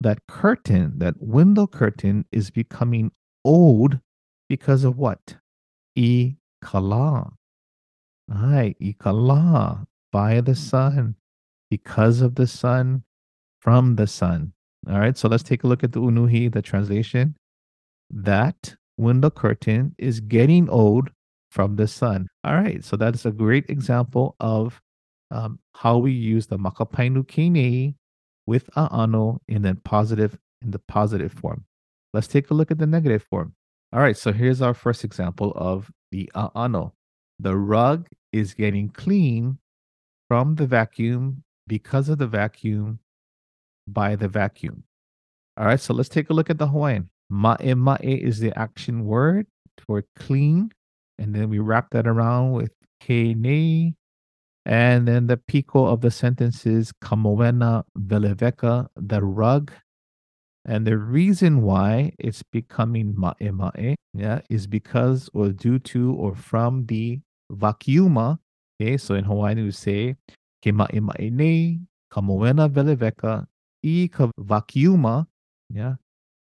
that 0.00 0.26
curtain, 0.28 0.98
that 0.98 1.14
window 1.18 1.66
curtain, 1.66 2.26
is 2.30 2.50
becoming 2.50 3.10
old 3.44 4.00
because 4.48 4.84
of 4.84 4.98
what? 4.98 5.36
Ikala. 5.96 7.32
Hi, 8.30 8.74
ikala. 8.80 9.86
by 10.12 10.40
the 10.40 10.54
sun, 10.54 11.16
because 11.70 12.20
of 12.20 12.34
the 12.34 12.46
sun, 12.46 13.02
from 13.60 13.96
the 13.96 14.06
sun. 14.06 14.52
All 14.88 14.98
right, 14.98 15.16
so 15.16 15.28
let's 15.28 15.42
take 15.42 15.64
a 15.64 15.66
look 15.66 15.84
at 15.84 15.92
the 15.92 16.00
Unuhi, 16.00 16.52
the 16.52 16.62
translation. 16.62 17.34
That 18.10 18.74
window 18.96 19.30
curtain 19.30 19.94
is 19.98 20.20
getting 20.20 20.68
old 20.68 21.10
from 21.50 21.76
the 21.76 21.86
sun. 21.86 22.28
All 22.44 22.54
right, 22.54 22.84
so 22.84 22.96
that 22.96 23.14
is 23.14 23.26
a 23.26 23.30
great 23.30 23.68
example 23.68 24.36
of 24.40 24.80
um, 25.30 25.58
how 25.74 25.98
we 25.98 26.12
use 26.12 26.46
the 26.46 26.58
makapainu 26.58 27.26
kine 27.26 27.94
with 28.46 28.70
a'ano 28.76 29.40
in 29.48 29.62
the 29.62 29.74
positive 29.84 30.38
in 30.62 30.70
the 30.70 30.78
positive 30.78 31.32
form. 31.32 31.64
Let's 32.14 32.26
take 32.26 32.50
a 32.50 32.54
look 32.54 32.70
at 32.70 32.78
the 32.78 32.86
negative 32.86 33.24
form. 33.28 33.52
All 33.92 34.00
right, 34.00 34.16
so 34.16 34.32
here's 34.32 34.62
our 34.62 34.74
first 34.74 35.04
example 35.04 35.52
of 35.54 35.90
the 36.10 36.30
a'ano. 36.34 36.94
The 37.38 37.56
rug 37.56 38.08
is 38.32 38.54
getting 38.54 38.88
clean 38.88 39.58
from 40.28 40.56
the 40.56 40.66
vacuum 40.66 41.44
because 41.68 42.08
of 42.08 42.18
the 42.18 42.26
vacuum 42.26 42.98
by 43.86 44.16
the 44.16 44.28
vacuum. 44.28 44.82
All 45.56 45.66
right, 45.66 45.80
so 45.80 45.94
let's 45.94 46.08
take 46.08 46.30
a 46.30 46.32
look 46.32 46.50
at 46.50 46.58
the 46.58 46.68
Hawaiian. 46.68 47.10
Ma'e 47.30 47.74
ma'e 47.74 48.22
is 48.22 48.40
the 48.40 48.56
action 48.58 49.04
word 49.04 49.46
for 49.86 50.04
clean. 50.16 50.72
And 51.18 51.34
then 51.34 51.50
we 51.50 51.58
wrap 51.58 51.90
that 51.90 52.06
around 52.06 52.52
with 52.52 52.72
ke. 53.02 53.36
And 54.64 55.08
then 55.08 55.26
the 55.26 55.40
pico 55.48 55.86
of 55.86 56.00
the 56.00 56.10
sentence 56.10 56.66
is 56.66 56.92
kamoena 57.02 57.84
veleveka, 57.98 58.88
the 58.96 59.22
rug. 59.22 59.72
And 60.64 60.86
the 60.86 60.98
reason 60.98 61.62
why 61.62 62.12
it's 62.18 62.42
becoming 62.42 63.14
ma'e 63.14 63.50
ma'e, 63.50 63.94
yeah, 64.14 64.40
is 64.50 64.66
because 64.66 65.30
or 65.32 65.48
due 65.48 65.78
to 65.80 66.12
or 66.14 66.34
from 66.34 66.86
the 66.86 67.20
vacuuma. 67.50 68.38
Okay, 68.80 68.96
so 68.96 69.14
in 69.14 69.24
Hawaiian 69.24 69.64
we 69.64 69.70
say 69.72 70.16
kamoena 70.64 72.68
veleveka, 72.68 73.46
i 73.82 74.08
ka 74.08 74.30
vacuuma, 74.38 75.26
yeah, 75.70 75.94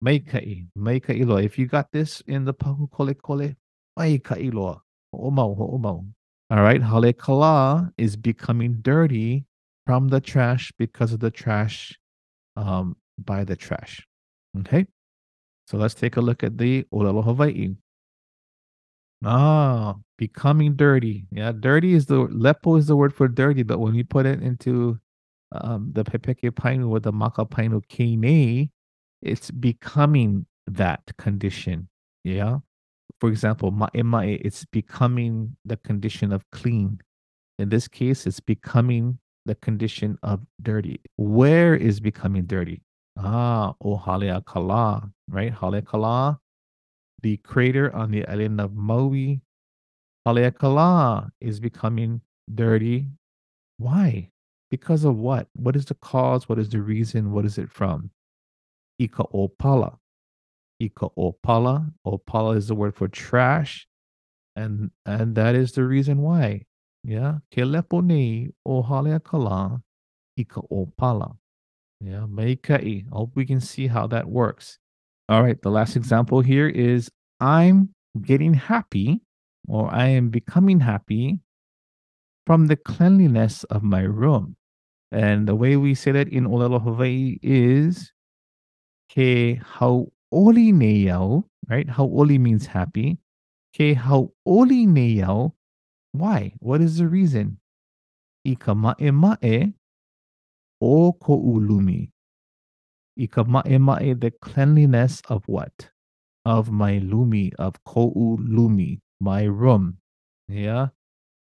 Meikai, 0.03 0.67
Meikai 0.77 1.21
iloa. 1.21 1.43
If 1.43 1.59
you 1.59 1.67
got 1.67 1.91
this 1.91 2.21
in 2.27 2.45
the 2.45 2.53
pahu 2.53 2.89
kole 2.89 3.13
kole, 3.13 3.55
Meikai 3.97 4.51
iloa. 4.51 4.81
Ho'omau, 5.13 5.57
ho'omau. 5.57 6.05
All 6.49 6.61
right, 6.61 6.81
hale 6.81 7.13
kala 7.13 7.91
is 7.97 8.15
becoming 8.15 8.77
dirty 8.81 9.45
from 9.85 10.09
the 10.09 10.19
trash 10.19 10.71
because 10.77 11.13
of 11.13 11.19
the 11.19 11.31
trash 11.31 11.97
um, 12.55 12.95
by 13.17 13.43
the 13.43 13.55
trash. 13.55 14.05
Okay, 14.59 14.85
so 15.67 15.77
let's 15.77 15.93
take 15.93 16.17
a 16.17 16.21
look 16.21 16.43
at 16.43 16.57
the 16.57 16.83
olelo 16.93 17.23
Hawaii. 17.23 17.75
Ah, 19.23 19.95
becoming 20.17 20.75
dirty. 20.75 21.27
Yeah, 21.31 21.51
dirty 21.51 21.93
is 21.93 22.07
the 22.07 22.27
lepo 22.27 22.79
is 22.79 22.87
the 22.87 22.95
word 22.95 23.13
for 23.13 23.27
dirty, 23.27 23.63
but 23.63 23.79
when 23.79 23.93
you 23.93 24.03
put 24.03 24.25
it 24.25 24.41
into 24.41 24.99
um, 25.51 25.91
the 25.93 26.03
pepeke 26.03 26.51
painu 26.51 26.89
with 26.89 27.03
the 27.03 27.11
maka 27.11 27.45
painu 27.45 27.81
kine, 27.87 28.69
it's 29.21 29.51
becoming 29.51 30.45
that 30.67 31.01
condition. 31.17 31.87
Yeah. 32.23 32.59
For 33.19 33.29
example, 33.29 33.71
ma'e 33.71 34.41
it's 34.43 34.65
becoming 34.65 35.55
the 35.65 35.77
condition 35.77 36.31
of 36.31 36.43
clean. 36.51 36.99
In 37.59 37.69
this 37.69 37.87
case, 37.87 38.25
it's 38.25 38.39
becoming 38.39 39.19
the 39.45 39.53
condition 39.55 40.17
of 40.23 40.41
dirty. 40.61 40.99
Where 41.17 41.75
is 41.75 41.99
becoming 41.99 42.45
dirty? 42.45 42.81
Ah, 43.17 43.75
o 43.81 43.97
Haleakala, 43.97 45.11
right? 45.29 45.53
Haleakala, 45.53 46.39
the 47.21 47.37
crater 47.37 47.93
on 47.95 48.11
the 48.11 48.27
island 48.27 48.59
of 48.59 48.75
Maui. 48.75 49.41
Haleakala 50.27 51.29
is 51.39 51.59
becoming 51.59 52.21
dirty. 52.53 53.07
Why? 53.77 54.29
Because 54.69 55.03
of 55.03 55.17
what? 55.17 55.47
What 55.53 55.75
is 55.75 55.85
the 55.85 55.95
cause? 55.95 56.47
What 56.47 56.59
is 56.59 56.69
the 56.69 56.81
reason? 56.81 57.31
What 57.31 57.45
is 57.45 57.57
it 57.57 57.71
from? 57.71 58.11
Ika 58.99 59.23
opala. 59.33 59.97
Ika 60.79 61.09
opala. 61.17 61.91
Opala 62.05 62.55
is 62.55 62.67
the 62.67 62.75
word 62.75 62.95
for 62.95 63.07
trash. 63.07 63.87
And 64.55 64.91
and 65.05 65.35
that 65.35 65.55
is 65.55 65.71
the 65.73 65.83
reason 65.83 66.21
why. 66.21 66.65
Yeah. 67.03 67.39
Ke 67.51 67.65
lepo 67.65 68.51
o 68.65 68.83
kala 69.19 69.81
ika 70.37 70.61
opala. 70.71 71.37
Yeah. 71.99 72.25
Meikai. 72.29 73.05
I 73.11 73.15
hope 73.15 73.35
we 73.35 73.45
can 73.45 73.59
see 73.59 73.87
how 73.87 74.07
that 74.07 74.27
works. 74.27 74.77
All 75.31 75.41
right. 75.43 75.61
The 75.61 75.71
last 75.71 75.95
example 75.95 76.41
here 76.41 76.67
is 76.67 77.09
I'm 77.39 77.95
getting 78.21 78.53
happy 78.53 79.21
or 79.65 79.89
I 79.89 80.07
am 80.07 80.27
becoming 80.27 80.81
happy 80.81 81.39
from 82.45 82.67
the 82.67 82.75
cleanliness 82.75 83.63
of 83.71 83.81
my 83.81 84.01
room. 84.01 84.57
And 85.09 85.47
the 85.47 85.55
way 85.55 85.77
we 85.77 85.95
say 85.95 86.11
that 86.11 86.27
in 86.27 86.45
Olelo 86.45 86.83
Hawaii 86.83 87.39
is 87.41 88.11
Ke 89.09 89.55
hauoli 89.59 90.73
neyao, 90.73 91.45
right? 91.69 91.87
Hauoli 91.87 92.37
means 92.37 92.65
happy. 92.65 93.17
Ke 93.73 93.95
hauoli 93.95 94.85
neyao. 94.85 95.53
Why? 96.11 96.51
What 96.59 96.81
is 96.81 96.97
the 96.97 97.07
reason? 97.07 97.57
Ika 98.43 98.75
ma'e 98.75 99.11
ma'e 99.15 99.73
o 100.81 101.13
ko'ulumi. 101.13 102.09
Ika 103.17 103.43
ma'e 103.43 103.77
ma'e, 103.77 104.19
the 104.19 104.31
cleanliness 104.31 105.21
of 105.27 105.43
what? 105.47 105.89
Of 106.45 106.71
my 106.71 106.99
lumi, 106.99 107.53
of 107.59 107.83
ko'ulumi, 107.83 108.99
my 109.19 109.43
room. 109.43 109.97
Yeah. 110.47 110.87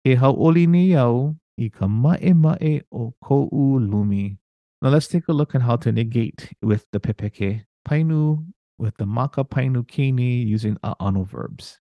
Ke 0.05 0.19
hauoli 0.19 0.67
neyao, 0.67 1.37
ika 1.57 1.87
ma'e 1.87 2.35
ma'e 2.35 2.83
o 2.93 3.15
ko'ulumi. 3.23 4.39
Now 4.83 4.91
let's 4.91 5.07
take 5.07 5.29
a 5.29 5.33
look 5.33 5.55
at 5.55 5.63
how 5.63 5.77
to 5.77 5.93
negate 5.93 6.51
with 6.61 6.87
the 6.91 6.99
pepeke 6.99 7.65
painu 7.87 8.45
with 8.79 8.97
the 8.97 9.07
maka 9.07 9.45
painu 9.45 9.87
kini 9.87 10.43
using 10.43 10.77
a'ano 10.83 11.25
verbs. 11.25 11.79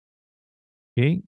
Okay. 0.98 1.22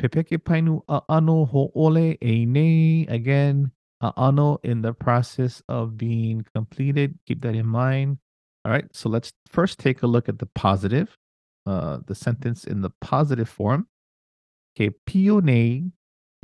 Pepeke 0.00 0.38
painu 0.38 0.82
a'ano 0.88 1.48
ho'ole 1.48 2.18
e 2.20 2.44
nei. 2.44 3.06
Again, 3.08 3.72
a'ano 4.02 4.58
in 4.62 4.82
the 4.82 4.92
process 4.92 5.62
of 5.68 5.96
being 5.96 6.44
completed. 6.54 7.18
Keep 7.26 7.42
that 7.42 7.54
in 7.54 7.66
mind. 7.66 8.18
All 8.64 8.72
right. 8.72 8.86
So 8.92 9.08
let's 9.08 9.32
first 9.46 9.78
take 9.78 10.02
a 10.02 10.06
look 10.06 10.28
at 10.28 10.38
the 10.38 10.46
positive, 10.54 11.16
uh, 11.66 11.98
the 12.06 12.14
sentence 12.14 12.64
in 12.64 12.82
the 12.82 12.90
positive 13.00 13.48
form. 13.48 13.86
Ke 14.78 14.90
pio 15.06 15.40
nei, 15.40 15.90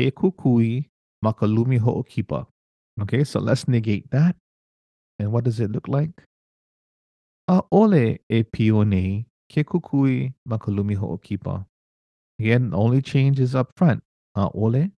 ke 0.01 0.15
kukui, 0.15 0.89
makalumi 1.25 1.79
ho'okipa. 1.79 2.47
Okay. 3.03 3.25
So 3.25 3.41
let's 3.41 3.69
negate 3.69 4.11
that. 4.11 4.37
And 5.19 5.33
what 5.33 5.45
does 5.45 5.61
it 5.61 5.71
look 5.71 5.89
like? 5.89 6.23
A 7.49 7.63
ole 7.71 8.19
e 8.31 8.43
pione 8.45 9.27
ke 9.51 9.67
kukui 9.67 10.33
makalumi 10.49 10.97
ho'okipa. 10.97 11.67
Again, 12.41 12.73
only 12.73 13.03
change 13.03 13.39
is 13.39 13.55
up 13.55 13.73
front. 13.77 14.03
A 14.35 14.49
ole 14.55 14.91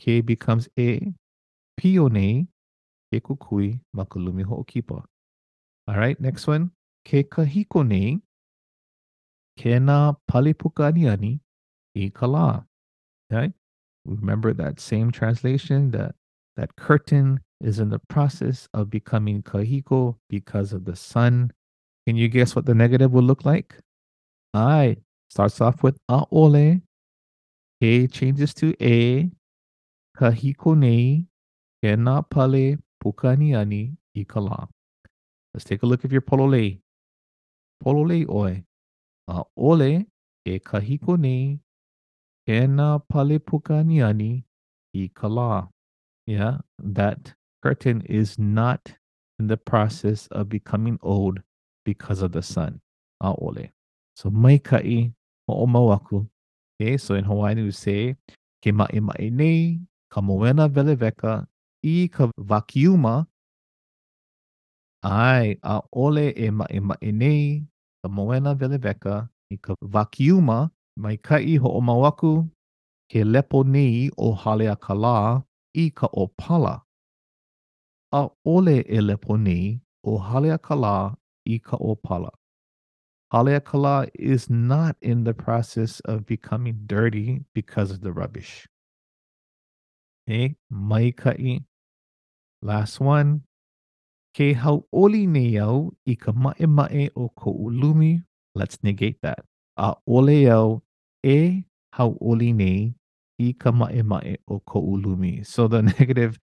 ke 0.00 0.24
becomes 0.24 0.68
a 0.78 1.12
pione 1.80 2.46
kukui 3.18 3.80
makalumi 3.96 4.44
ho'okipa. 4.44 5.02
All 5.88 5.96
right, 5.96 6.20
next 6.20 6.46
one. 6.46 6.70
Ke 7.04 7.24
kahiko 7.24 7.86
nei 7.86 8.20
ke 9.56 9.80
na 9.80 10.12
palipukaniani 10.30 11.40
i 11.94 12.10
kala. 12.10 12.66
Okay, 13.32 13.52
remember 14.04 14.52
that 14.52 14.78
same 14.78 15.10
translation 15.10 15.90
that 15.90 16.14
that 16.56 16.76
curtain 16.76 17.40
is 17.60 17.78
in 17.78 17.88
the 17.88 17.98
process 18.08 18.68
of 18.74 18.90
becoming 18.90 19.42
kahiko 19.42 20.16
because 20.28 20.72
of 20.72 20.84
the 20.84 20.96
sun. 20.96 21.50
Can 22.06 22.16
you 22.16 22.28
guess 22.28 22.54
what 22.54 22.66
the 22.66 22.74
negative 22.74 23.12
will 23.12 23.22
look 23.22 23.44
like? 23.44 23.76
I 24.52 24.96
starts 25.30 25.60
off 25.60 25.82
with 25.82 25.98
aole. 26.10 26.82
A 27.82 28.06
changes 28.08 28.52
to 28.54 28.74
a. 28.80 29.30
Kahiko 30.18 30.76
nei. 30.76 31.29
Kena 31.82 32.28
pale 32.28 32.78
pukaniani 33.02 33.96
ikala. 34.16 34.68
Let's 35.54 35.64
take 35.64 35.82
a 35.82 35.86
look 35.86 36.04
at 36.04 36.12
your 36.12 36.20
polole. 36.20 36.80
Polole 37.82 38.28
oi. 38.28 38.64
Aole 39.28 40.06
e 40.44 40.58
kahiko 40.58 41.18
nei. 41.18 41.58
Kena 42.46 43.02
pale 43.08 43.38
pukaniani 43.38 44.44
ikala. 44.94 45.68
Yeah, 46.26 46.58
that 46.78 47.32
curtain 47.62 48.02
is 48.02 48.38
not 48.38 48.92
in 49.38 49.46
the 49.46 49.56
process 49.56 50.28
of 50.32 50.48
becoming 50.50 50.98
old 51.02 51.40
because 51.84 52.20
of 52.20 52.32
the 52.32 52.42
sun. 52.42 52.80
Aole. 53.22 53.70
So 54.16 54.30
mai 54.30 54.58
kai 54.58 55.12
ho'omawaku. 55.48 56.28
Okay, 56.80 56.96
so 56.98 57.14
in 57.14 57.24
Hawaiian 57.24 57.64
we 57.64 57.70
say 57.70 58.16
ke 58.62 58.72
ma'i 58.72 59.00
ma'i 59.00 59.30
nei, 59.30 59.80
ka 60.10 60.20
moena 60.20 60.68
veleveka, 60.68 61.46
i 61.82 62.08
ka 62.08 62.30
vakiuma, 62.38 63.26
ai 65.02 65.56
a 65.62 65.80
ole 65.92 66.30
e 66.36 66.50
ma'i 66.50 66.80
ma'i 66.80 67.12
nei, 67.12 67.66
ka 68.02 68.08
moena 68.08 68.54
veleveka, 68.54 69.28
i 69.50 69.56
ka 69.56 69.74
vakiuma, 69.82 70.70
mai 70.96 71.16
kai 71.16 71.56
ho'omawaku, 71.56 72.48
ke 73.10 73.24
lepo 73.24 73.62
nei 73.64 74.10
o 74.18 74.34
Haleakala, 74.34 75.44
i 75.74 75.90
ka 75.90 76.08
opala. 76.12 76.82
A 78.12 78.28
ole 78.44 78.84
e 78.86 79.00
lepo 79.00 79.36
nei 79.38 79.80
o 80.04 80.18
Haleakala 80.18 81.16
i 81.46 81.58
ka 81.58 81.76
opala. 81.76 82.30
Haleakala 83.32 84.10
is 84.14 84.50
not 84.50 84.96
in 85.00 85.24
the 85.24 85.32
process 85.32 86.00
of 86.00 86.26
becoming 86.26 86.82
dirty 86.86 87.44
because 87.54 87.90
of 87.90 88.00
the 88.00 88.12
rubbish. 88.12 88.66
Okay, 90.28 90.56
maikai. 90.72 91.64
Last 92.62 93.00
one. 93.00 93.42
Ke 94.34 94.54
hauoli 94.54 95.58
au 95.58 95.92
i 96.06 96.14
ka 96.14 96.32
mae 96.32 96.66
mae 96.66 97.08
o 97.16 97.28
ko 97.28 97.52
ulumi. 97.52 98.22
Let's 98.54 98.78
negate 98.82 99.18
that. 99.22 99.44
A 99.76 99.94
ole 100.06 100.46
au 100.50 100.82
e 101.24 101.64
hauoli 101.96 102.52
nei 102.54 102.94
i 103.38 103.52
ka 103.52 103.72
mae 103.72 104.02
mae 104.02 104.36
o 104.46 104.60
ko 104.60 104.80
ulumi. 104.80 105.44
So 105.46 105.68
the 105.68 105.82
negative 105.98 106.38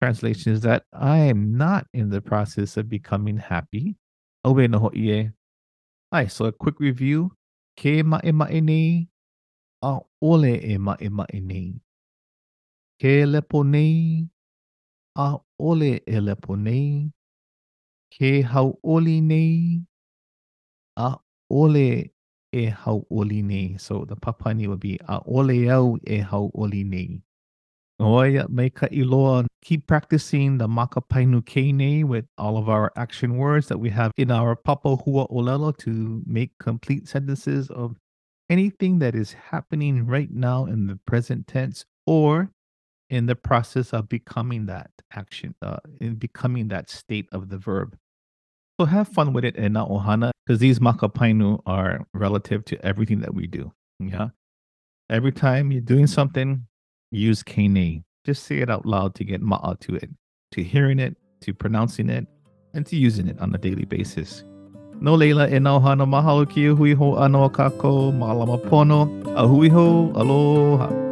translation 0.00 0.52
is 0.52 0.60
that 0.60 0.84
I 0.92 1.18
am 1.18 1.56
not 1.56 1.86
in 1.94 2.10
the 2.10 2.20
process 2.20 2.76
of 2.76 2.88
becoming 2.88 3.38
happy. 3.38 3.96
Obe 4.44 4.68
no 4.68 4.78
ho'ie. 4.78 5.30
Alright, 6.12 6.30
so 6.30 6.44
a 6.46 6.52
quick 6.52 6.78
review. 6.80 7.32
Ke 7.76 8.04
mae 8.04 8.32
mae 8.32 8.60
nei 8.60 9.08
a 9.82 9.98
ole 10.20 10.54
e 10.60 10.76
mae 10.76 11.08
mae 11.08 11.40
nei. 11.40 11.80
Ke 13.00 13.24
lepo 13.26 13.64
nei 13.64 14.28
ole 15.16 16.00
e 16.06 16.20
lepo 16.20 16.56
nei. 16.56 17.12
Ke 18.10 18.42
hauoli 18.42 19.22
nei 19.22 19.80
a 20.96 21.16
ole 21.50 22.10
e 22.52 22.66
hauoli 22.70 23.42
nei. 23.42 23.76
So 23.78 24.04
the 24.04 24.16
papani 24.16 24.68
would 24.68 24.80
be 24.80 24.98
a 25.08 25.20
ole 25.26 25.70
au 25.70 25.98
e 26.06 26.20
hauoli 26.20 26.84
nei. 26.84 27.22
Oia 28.00 28.48
me 28.48 28.68
ka 28.70 28.86
iloa. 28.88 29.46
Keep 29.62 29.86
practicing 29.86 30.58
the 30.58 30.66
makapainu 30.66 31.42
kene 31.42 32.04
with 32.04 32.26
all 32.36 32.56
of 32.56 32.68
our 32.68 32.92
action 32.96 33.36
words 33.36 33.68
that 33.68 33.78
we 33.78 33.90
have 33.90 34.10
in 34.16 34.30
our 34.30 34.56
papa 34.56 34.96
hua 34.96 35.26
olelo 35.28 35.76
to 35.78 36.22
make 36.26 36.50
complete 36.58 37.06
sentences 37.06 37.70
of 37.70 37.96
anything 38.50 38.98
that 38.98 39.14
is 39.14 39.32
happening 39.32 40.04
right 40.04 40.32
now 40.32 40.66
in 40.66 40.86
the 40.86 40.98
present 41.06 41.46
tense 41.46 41.84
or 42.06 42.50
in 43.12 43.26
the 43.26 43.36
process 43.36 43.92
of 43.92 44.08
becoming 44.08 44.64
that 44.64 44.90
action, 45.12 45.54
uh, 45.60 45.76
in 46.00 46.14
becoming 46.14 46.68
that 46.68 46.88
state 46.88 47.28
of 47.30 47.50
the 47.50 47.58
verb. 47.58 47.94
So 48.80 48.86
have 48.86 49.06
fun 49.06 49.34
with 49.34 49.44
it 49.44 49.54
and 49.54 49.76
ohana 49.76 50.30
because 50.46 50.60
these 50.60 50.78
makapainu 50.78 51.60
are 51.66 52.06
relative 52.14 52.64
to 52.64 52.82
everything 52.84 53.20
that 53.20 53.34
we 53.34 53.46
do. 53.46 53.70
Yeah. 54.00 54.28
Every 55.10 55.30
time 55.30 55.70
you're 55.70 55.82
doing 55.82 56.06
something, 56.06 56.66
use 57.10 57.42
kene. 57.42 58.02
Just 58.24 58.44
say 58.44 58.60
it 58.60 58.70
out 58.70 58.86
loud 58.86 59.14
to 59.16 59.24
get 59.24 59.42
ma'a 59.42 59.78
to 59.80 59.96
it, 59.96 60.08
to 60.52 60.62
hearing 60.62 60.98
it, 60.98 61.14
to 61.42 61.52
pronouncing 61.52 62.08
it, 62.08 62.26
and 62.72 62.86
to 62.86 62.96
using 62.96 63.28
it 63.28 63.38
on 63.40 63.54
a 63.54 63.58
daily 63.58 63.84
basis. 63.84 64.42
No 65.00 65.14
leila 65.14 65.50
e 65.50 65.58
nau 65.58 65.80
hana 65.80 66.06
mahalo 66.06 66.48
ki 66.48 66.66
hui 66.68 66.94
ho 66.94 67.16
ano 67.16 67.50
kako, 67.50 68.10
malama 68.10 68.56
pono, 68.70 69.02
a 69.36 69.46
hui 69.46 69.68
ho, 69.68 70.12
aloha. 70.14 71.11